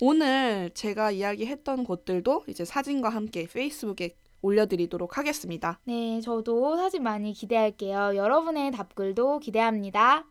오늘 0.01 0.69
제가 0.73 1.11
이야기했던 1.11 1.83
곳들도 1.83 2.43
이제 2.47 2.65
사진과 2.65 3.09
함께 3.09 3.47
페이스북에 3.47 4.15
올려드리도록 4.41 5.17
하겠습니다. 5.17 5.79
네, 5.85 6.21
저도 6.21 6.77
사진 6.77 7.03
많이 7.03 7.33
기대할게요. 7.33 8.15
여러분의 8.15 8.71
답글도 8.71 9.39
기대합니다. 9.39 10.25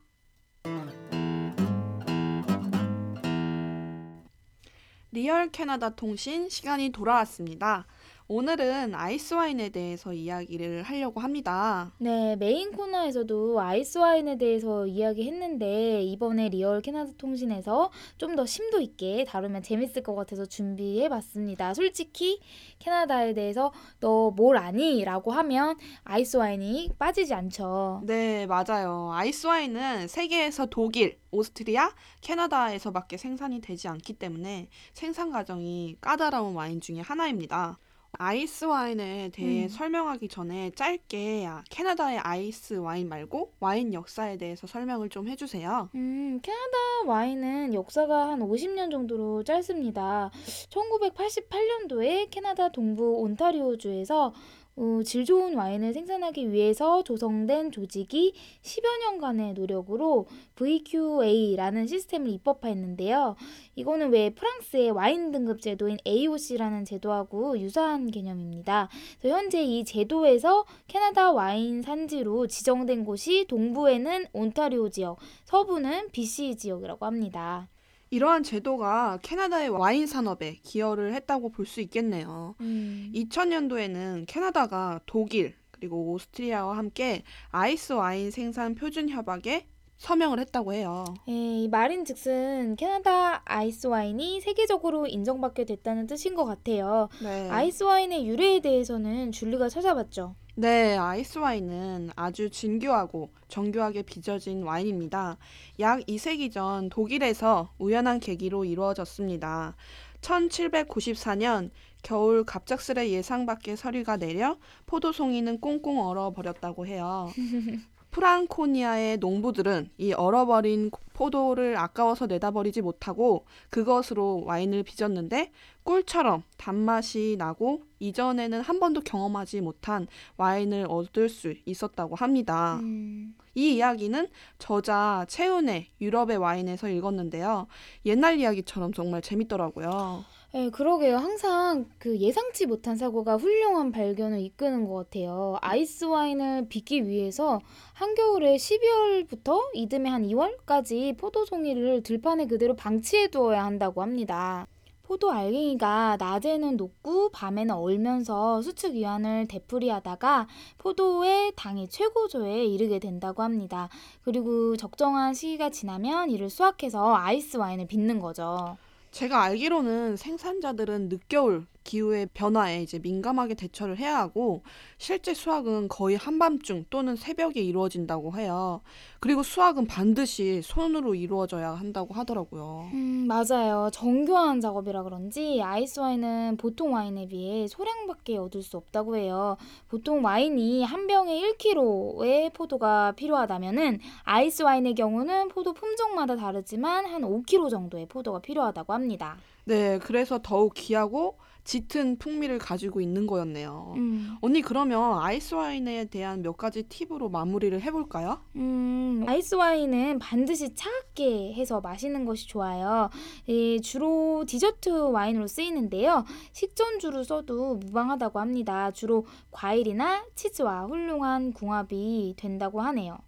real 5.16 5.48
캐나다 5.48 5.88
통신 5.88 6.50
시간이 6.50 6.90
돌아왔습니다. 6.90 7.86
오늘은 8.28 8.92
아이스 8.96 9.34
와인에 9.34 9.68
대해서 9.68 10.12
이야기를 10.12 10.82
하려고 10.82 11.20
합니다. 11.20 11.92
네, 11.98 12.34
메인 12.34 12.72
코너에서도 12.72 13.60
아이스 13.60 13.98
와인에 13.98 14.36
대해서 14.36 14.84
이야기했는데 14.88 16.02
이번에 16.02 16.48
real 16.48 16.82
캐나다 16.82 17.12
통신에서 17.18 17.92
좀 18.18 18.34
더 18.36 18.44
심도 18.44 18.80
있게 18.80 19.24
다루면 19.26 19.62
재밌을 19.62 20.02
것 20.02 20.14
같아서 20.16 20.44
준비해 20.44 21.08
봤습니다. 21.08 21.72
솔직히 21.72 22.40
캐나다에 22.80 23.32
대해서 23.32 23.72
너 24.00 24.30
뭘 24.36 24.56
아니? 24.58 25.04
라고 25.04 25.30
하면 25.30 25.76
아이스 26.02 26.36
와인이 26.36 26.90
빠지지 26.98 27.32
않죠. 27.32 28.02
네, 28.04 28.44
맞아요. 28.46 29.10
아이스 29.12 29.46
와인은 29.46 30.08
세계에서 30.08 30.66
독일, 30.66 31.18
오스트리아, 31.30 31.94
캐나다에서밖에 32.22 33.16
생산이 33.16 33.60
되지 33.60 33.86
않기 33.86 34.14
때문에 34.14 34.68
생산 34.92 35.30
과정이 35.30 35.96
까다로운 36.00 36.54
와인 36.56 36.80
중에 36.80 37.00
하나입니다. 37.00 37.78
아이스 38.18 38.64
와인에 38.64 39.30
대해 39.32 39.64
음. 39.64 39.68
설명하기 39.68 40.28
전에 40.28 40.70
짧게 40.70 41.46
아, 41.46 41.62
캐나다의 41.70 42.18
아이스 42.18 42.74
와인 42.74 43.08
말고 43.08 43.52
와인 43.60 43.94
역사에 43.94 44.36
대해서 44.36 44.66
설명을 44.66 45.08
좀 45.08 45.28
해주세요. 45.28 45.90
음, 45.94 46.40
캐나다 46.42 46.76
와인은 47.06 47.74
역사가 47.74 48.30
한 48.30 48.40
50년 48.40 48.90
정도로 48.90 49.44
짧습니다. 49.44 50.30
1988년도에 50.70 52.30
캐나다 52.30 52.70
동부 52.70 53.20
온타리오주에서 53.20 54.32
어, 54.78 55.00
질 55.02 55.24
좋은 55.24 55.54
와인을 55.54 55.94
생산하기 55.94 56.52
위해서 56.52 57.02
조성된 57.02 57.70
조직이 57.70 58.34
10여 58.60 58.98
년간의 59.00 59.54
노력으로 59.54 60.26
VQA라는 60.54 61.86
시스템을 61.86 62.28
입법화했는데요. 62.28 63.36
이거는 63.74 64.10
왜 64.10 64.30
프랑스의 64.30 64.90
와인 64.90 65.32
등급 65.32 65.62
제도인 65.62 65.96
AOC라는 66.06 66.84
제도하고 66.84 67.58
유사한 67.58 68.10
개념입니다. 68.10 68.90
현재 69.22 69.62
이 69.62 69.82
제도에서 69.84 70.66
캐나다 70.88 71.32
와인 71.32 71.80
산지로 71.80 72.46
지정된 72.46 73.04
곳이 73.04 73.46
동부에는 73.48 74.26
온타리오 74.34 74.90
지역, 74.90 75.18
서부는 75.44 76.10
BC 76.10 76.56
지역이라고 76.56 77.06
합니다. 77.06 77.68
이러한 78.16 78.42
제도가 78.44 79.18
캐나다의 79.20 79.68
와인 79.68 80.06
산업에 80.06 80.54
기여를 80.62 81.12
했다고 81.12 81.50
볼 81.50 81.66
수 81.66 81.82
있겠네요. 81.82 82.54
음. 82.60 83.12
2000년도에는 83.14 84.24
캐나다가 84.26 85.00
독일 85.04 85.54
그리고 85.70 86.12
오스트리아와 86.12 86.78
함께 86.78 87.24
아이스 87.50 87.92
와인 87.92 88.30
생산 88.30 88.74
표준 88.74 89.10
협약에 89.10 89.66
서명을 89.98 90.38
했다고 90.40 90.72
해요. 90.72 91.04
예, 91.28 91.32
이 91.32 91.68
말인즉슨 91.68 92.76
캐나다 92.76 93.42
아이스 93.44 93.86
와인이 93.86 94.40
세계적으로 94.40 95.06
인정받게 95.06 95.64
됐다는 95.66 96.06
뜻인 96.06 96.34
것 96.34 96.44
같아요. 96.46 97.08
네. 97.22 97.50
아이스 97.50 97.82
와인의 97.84 98.26
유래에 98.26 98.60
대해서는 98.60 99.32
줄리가 99.32 99.68
찾아봤죠. 99.68 100.36
네, 100.58 100.96
아이스 100.96 101.38
와인은 101.38 102.12
아주 102.16 102.48
진귀하고 102.48 103.30
정교하게 103.48 104.00
빚어진 104.02 104.62
와인입니다. 104.62 105.36
약 105.80 106.00
2세기 106.06 106.50
전 106.50 106.88
독일에서 106.88 107.74
우연한 107.78 108.20
계기로 108.20 108.64
이루어졌습니다. 108.64 109.76
1794년 110.22 111.70
겨울 112.02 112.44
갑작스레 112.44 113.10
예상 113.10 113.44
밖의 113.44 113.76
서리가 113.76 114.16
내려 114.16 114.56
포도송이는 114.86 115.60
꽁꽁 115.60 116.00
얼어 116.00 116.32
버렸다고 116.32 116.86
해요. 116.86 117.30
프랑코니아의 118.16 119.18
농부들은 119.18 119.90
이 119.98 120.14
얼어버린 120.14 120.90
포도를 121.12 121.76
아까워서 121.76 122.26
내다버리지 122.26 122.80
못하고 122.80 123.44
그것으로 123.68 124.42
와인을 124.46 124.84
빚었는데 124.84 125.52
꿀처럼 125.82 126.42
단맛이 126.56 127.36
나고 127.38 127.82
이전에는 127.98 128.62
한 128.62 128.80
번도 128.80 129.02
경험하지 129.02 129.60
못한 129.60 130.06
와인을 130.38 130.86
얻을 130.88 131.28
수 131.28 131.52
있었다고 131.66 132.14
합니다. 132.16 132.76
음, 132.76 133.34
이 133.54 133.74
이야기는 133.74 134.28
저자 134.58 135.26
채운의 135.28 135.88
유럽의 136.00 136.38
와인에서 136.38 136.88
읽었는데요. 136.88 137.66
옛날 138.06 138.38
이야기처럼 138.38 138.94
정말 138.94 139.20
재밌더라고요. 139.20 140.24
예, 140.56 140.70
그러게요. 140.70 141.18
항상 141.18 141.84
그 141.98 142.16
예상치 142.18 142.64
못한 142.64 142.96
사고가 142.96 143.36
훌륭한 143.36 143.92
발견을 143.92 144.40
이끄는 144.40 144.88
것 144.88 144.94
같아요. 144.94 145.58
아이스 145.60 146.06
와인을 146.06 146.68
빚기 146.70 147.06
위해서 147.06 147.60
한겨울에 147.92 148.56
12월부터 148.56 149.60
이듬해 149.74 150.08
한 150.08 150.22
2월까지 150.22 151.18
포도송이를 151.18 152.02
들판에 152.02 152.46
그대로 152.46 152.74
방치해 152.74 153.28
두어야 153.28 153.66
한다고 153.66 154.00
합니다. 154.00 154.66
포도 155.02 155.30
알갱이가 155.30 156.16
낮에는 156.18 156.78
녹고 156.78 157.32
밤에는 157.32 157.74
얼면서 157.74 158.62
수축 158.62 158.96
이완을 158.96 159.48
되풀이하다가 159.48 160.48
포도의 160.78 161.52
당의 161.54 161.86
최고조에 161.88 162.64
이르게 162.64 162.98
된다고 162.98 163.42
합니다. 163.42 163.90
그리고 164.24 164.74
적정한 164.78 165.34
시기가 165.34 165.68
지나면 165.68 166.30
이를 166.30 166.48
수확해서 166.48 167.14
아이스 167.14 167.58
와인을 167.58 167.86
빚는 167.88 168.20
거죠. 168.20 168.78
제가 169.16 169.44
알기로는 169.44 170.16
생산자들은 170.16 171.08
늦겨울 171.08 171.64
기후의 171.86 172.28
변화에 172.34 172.82
이제 172.82 172.98
민감하게 172.98 173.54
대처를 173.54 173.96
해야 173.96 174.18
하고 174.18 174.62
실제 174.98 175.32
수확은 175.32 175.88
거의 175.88 176.16
한밤중 176.16 176.86
또는 176.90 177.14
새벽에 177.16 177.60
이루어진다고 177.60 178.36
해요. 178.36 178.80
그리고 179.20 179.42
수확은 179.42 179.86
반드시 179.86 180.60
손으로 180.62 181.14
이루어져야 181.14 181.70
한다고 181.70 182.12
하더라고요. 182.14 182.90
음, 182.92 183.26
맞아요. 183.28 183.90
정교한 183.92 184.60
작업이라 184.60 185.04
그런지 185.04 185.62
아이스 185.62 186.00
와인은 186.00 186.56
보통 186.58 186.94
와인에 186.94 187.28
비해 187.28 187.66
소량밖에 187.68 188.36
얻을 188.36 188.62
수 188.62 188.76
없다고 188.76 189.16
해요. 189.16 189.56
보통 189.88 190.24
와인이 190.24 190.84
한 190.84 191.06
병에 191.06 191.40
1kg의 191.40 192.52
포도가 192.52 193.12
필요하다면은 193.12 194.00
아이스 194.24 194.62
와인의 194.62 194.94
경우는 194.96 195.48
포도 195.48 195.72
품종마다 195.72 196.36
다르지만 196.36 197.06
한 197.06 197.22
5kg 197.22 197.70
정도의 197.70 198.06
포도가 198.06 198.40
필요하다고 198.40 198.92
합니다. 198.92 199.36
네, 199.64 199.98
그래서 199.98 200.38
더욱 200.42 200.74
귀하고 200.74 201.36
짙은 201.66 202.18
풍미를 202.18 202.58
가지고 202.58 203.00
있는 203.00 203.26
거였네요. 203.26 203.94
음. 203.96 204.36
언니 204.40 204.62
그러면 204.62 205.18
아이스 205.18 205.54
와인에 205.54 206.04
대한 206.06 206.40
몇 206.40 206.56
가지 206.56 206.84
팁으로 206.84 207.28
마무리를 207.28 207.78
해볼까요? 207.82 208.40
음, 208.54 209.24
아이스 209.26 209.56
와인은 209.56 210.20
반드시 210.20 210.74
차갑게 210.74 211.54
해서 211.54 211.80
마시는 211.80 212.24
것이 212.24 212.46
좋아요. 212.46 213.10
예, 213.48 213.80
주로 213.80 214.44
디저트 214.46 215.10
와인으로 215.10 215.48
쓰이는데요. 215.48 216.24
식전주로 216.52 217.24
써도 217.24 217.74
무방하다고 217.74 218.38
합니다. 218.38 218.92
주로 218.92 219.26
과일이나 219.50 220.24
치즈와 220.36 220.84
훌륭한 220.84 221.52
궁합이 221.52 222.34
된다고 222.36 222.80
하네요. 222.80 223.18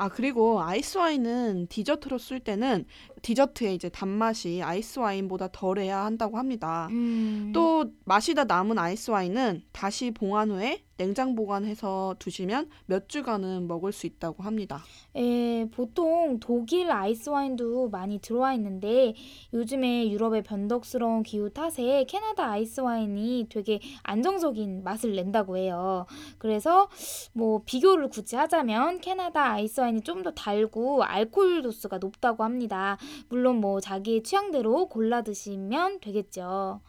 아, 0.00 0.08
그리고 0.08 0.62
아이스 0.62 0.96
와인은 0.96 1.66
디저트로 1.66 2.18
쓸 2.18 2.38
때는 2.38 2.86
디저트의 3.22 3.74
이제 3.74 3.88
단맛이 3.88 4.62
아이스 4.62 4.98
와인보다 4.98 5.48
덜해야 5.52 6.04
한다고 6.04 6.38
합니다. 6.38 6.88
음, 6.90 7.52
또 7.54 7.86
마시다 8.04 8.44
남은 8.44 8.78
아이스 8.78 9.10
와인은 9.10 9.62
다시 9.72 10.10
봉한 10.10 10.50
후에 10.50 10.82
냉장 10.96 11.36
보관해서 11.36 12.16
두시면 12.18 12.68
몇 12.86 13.08
주간은 13.08 13.68
먹을 13.68 13.92
수 13.92 14.06
있다고 14.08 14.42
합니다. 14.42 14.82
예, 15.14 15.64
보통 15.70 16.40
독일 16.40 16.90
아이스 16.90 17.28
와인도 17.30 17.88
많이 17.88 18.18
들어와 18.18 18.52
있는데 18.54 19.14
요즘에 19.54 20.10
유럽의 20.10 20.42
변덕스러운 20.42 21.22
기후 21.22 21.50
탓에 21.50 22.04
캐나다 22.08 22.50
아이스 22.50 22.80
와인이 22.80 23.46
되게 23.48 23.78
안정적인 24.02 24.82
맛을 24.82 25.14
낸다고 25.14 25.56
해요. 25.56 26.04
그래서 26.36 26.88
뭐 27.32 27.62
비교를 27.64 28.08
굳이 28.08 28.34
하자면 28.34 29.00
캐나다 29.00 29.52
아이스 29.52 29.80
와인이 29.80 30.00
좀 30.02 30.18
더 30.18 30.32
달고 30.32 31.04
알코올 31.04 31.62
도수가 31.62 31.98
높다고 31.98 32.42
합니다. 32.42 32.98
물론 33.28 33.56
뭐 33.60 33.80
자기의 33.80 34.22
취향대로 34.22 34.88
골라 34.88 35.22
드시면 35.22 36.00
되겠죠. 36.00 36.80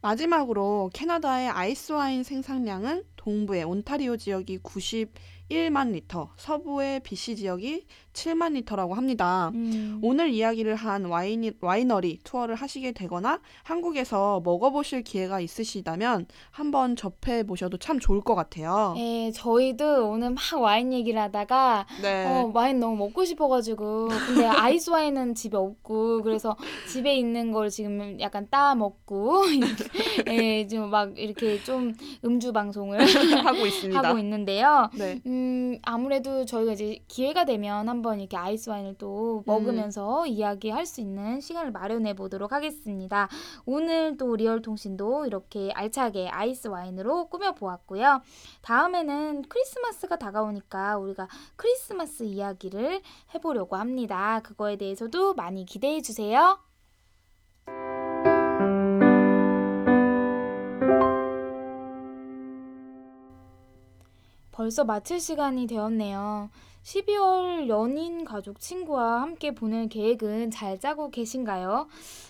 마지막으로 0.00 0.90
캐나다의 0.92 1.48
아이스 1.48 1.92
와인 1.92 2.22
생산량은 2.22 3.04
동부의 3.16 3.64
온타리오 3.64 4.16
지역이 4.16 4.60
91만 4.60 5.90
리터, 5.92 6.30
서부의 6.36 7.00
BC 7.00 7.36
지역이 7.36 7.86
7만 8.16 8.54
리터라고 8.54 8.94
합니다. 8.94 9.50
음. 9.54 10.00
오늘 10.02 10.30
이야기를 10.30 10.74
한 10.74 11.04
와인, 11.04 11.52
와이너리 11.60 12.18
투어를 12.24 12.54
하시게 12.54 12.92
되거나 12.92 13.40
한국에서 13.62 14.40
먹어보실 14.44 15.02
기회가 15.02 15.38
있으시다면 15.40 16.26
한번 16.50 16.96
접해 16.96 17.44
보셔도 17.44 17.76
참 17.76 18.00
좋을 18.00 18.22
것 18.22 18.34
같아요. 18.34 18.94
예, 18.96 19.30
저희도 19.32 20.08
오늘 20.10 20.30
막 20.30 20.40
와인 20.60 20.92
얘기를 20.92 21.20
하다가 21.20 21.86
네. 22.02 22.24
어, 22.26 22.50
와인 22.54 22.80
너무 22.80 22.96
먹고 22.96 23.24
싶어가지고 23.24 24.08
근데 24.26 24.46
아이스 24.48 24.90
와인은 24.90 25.34
집에 25.34 25.56
없고 25.56 26.22
그래서 26.22 26.56
집에 26.88 27.14
있는 27.16 27.52
걸 27.52 27.68
지금 27.68 28.18
약간 28.20 28.46
따 28.50 28.74
먹고 28.74 29.42
예, 30.28 30.66
지금 30.66 30.88
막 30.90 31.18
이렇게 31.18 31.62
좀 31.62 31.94
음주 32.24 32.52
방송을 32.52 32.98
하고 33.44 33.66
있습니다. 33.66 34.02
하고 34.02 34.18
있는데요. 34.18 34.90
네. 34.94 35.20
음, 35.26 35.78
아무래도 35.82 36.46
저희가 36.46 36.72
이제 36.72 36.98
기회가 37.08 37.44
되면 37.44 37.88
한번 37.88 38.05
이렇게 38.14 38.36
아이스 38.36 38.70
와인을 38.70 38.94
또 38.98 39.42
먹으면서 39.46 40.26
이야기할 40.26 40.86
수 40.86 41.00
있는 41.00 41.40
시간을 41.40 41.72
마련해 41.72 42.14
보도록 42.14 42.52
하겠습니다. 42.52 43.28
오늘 43.64 44.16
또 44.16 44.36
real 44.36 44.62
통신도 44.62 45.26
이렇게 45.26 45.70
알차게 45.72 46.28
아이스 46.28 46.68
와인으로 46.68 47.28
꾸며 47.28 47.52
보았고요. 47.52 48.20
다음에는 48.62 49.42
크리스마스가 49.48 50.16
다가오니까 50.16 50.98
우리가 50.98 51.28
크리스마스 51.56 52.22
이야기를 52.22 53.02
해보려고 53.34 53.76
합니다. 53.76 54.40
그거에 54.42 54.76
대해서도 54.76 55.34
많이 55.34 55.64
기대해 55.64 56.00
주세요. 56.00 56.58
벌써 64.56 64.84
마칠 64.84 65.20
시간이 65.20 65.66
되었네요. 65.66 66.48
12월 66.86 67.68
연인, 67.68 68.24
가족, 68.24 68.60
친구와 68.60 69.20
함께 69.20 69.50
보낼 69.50 69.88
계획은 69.88 70.52
잘 70.52 70.78
짜고 70.78 71.10
계신가요? 71.10 71.88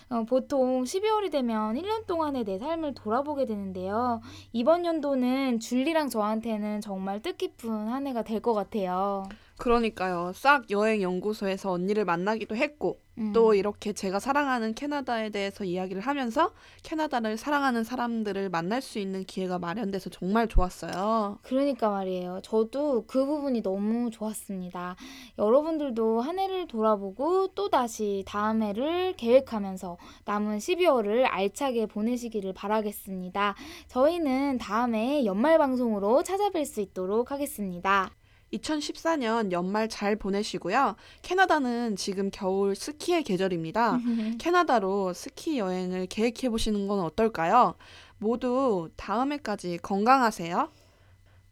어, 0.09 0.23
보통 0.27 0.83
12월이 0.83 1.31
되면 1.31 1.75
1년 1.75 2.07
동안의 2.07 2.43
내 2.43 2.57
삶을 2.57 2.95
돌아보게 2.95 3.45
되는데요. 3.45 4.19
이번 4.53 4.83
연도는 4.83 5.59
줄리랑 5.59 6.09
저한테는 6.09 6.81
정말 6.81 7.21
뜻깊은 7.21 7.69
한 7.87 8.07
해가 8.07 8.23
될 8.23 8.41
것 8.41 8.53
같아요. 8.53 9.25
그러니까요. 9.57 10.31
싹 10.35 10.69
여행 10.69 11.01
연구소에서 11.01 11.71
언니를 11.71 12.05
만나기도 12.05 12.55
했고 12.55 12.99
음. 13.17 13.33
또 13.33 13.55
이렇게 13.55 13.93
제가 13.93 14.19
사랑하는 14.19 14.75
캐나다에 14.75 15.29
대해서 15.31 15.63
이야기를 15.63 16.01
하면서 16.01 16.53
캐나다를 16.83 17.37
사랑하는 17.37 17.83
사람들을 17.83 18.49
만날 18.49 18.81
수 18.81 18.99
있는 18.99 19.23
기회가 19.23 19.57
마련돼서 19.57 20.11
정말 20.11 20.47
좋았어요. 20.47 21.39
그러니까 21.41 21.89
말이에요. 21.89 22.41
저도 22.43 23.05
그 23.07 23.25
부분이 23.25 23.63
너무 23.63 24.11
좋았습니다. 24.11 24.95
여러분들도 25.39 26.21
한 26.21 26.37
해를 26.37 26.67
돌아보고 26.67 27.47
또 27.55 27.69
다시 27.69 28.23
다음 28.27 28.61
해를 28.61 29.13
계획하면서 29.17 29.97
남은 30.25 30.59
12월을 30.59 31.25
알차게 31.27 31.87
보내시기를 31.87 32.53
바라겠습니다. 32.53 33.55
저희는 33.87 34.59
다음에 34.59 35.25
연말 35.25 35.57
방송으로 35.57 36.21
찾아뵐 36.21 36.65
수 36.65 36.81
있도록 36.81 37.31
하겠습니다. 37.31 38.11
2014년 38.53 39.51
연말 39.51 39.89
잘 39.89 40.15
보내시고요. 40.15 40.95
캐나다는 41.21 41.95
지금 41.95 42.29
겨울 42.31 42.75
스키의 42.75 43.23
계절입니다. 43.23 43.99
캐나다로 44.39 45.13
스키 45.13 45.59
여행을 45.59 46.07
계획해 46.07 46.49
보시는 46.49 46.87
건 46.87 46.99
어떨까요? 47.01 47.75
모두 48.17 48.89
다음 48.95 49.31
해까지 49.31 49.77
건강하세요. 49.81 50.71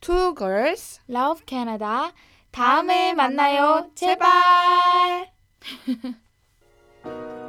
Two 0.02 0.36
girls. 0.36 1.02
Love 1.10 1.44
Canada. 1.48 2.12
다음에 2.52 3.14
만나요. 3.14 3.92
제발. 3.96 5.32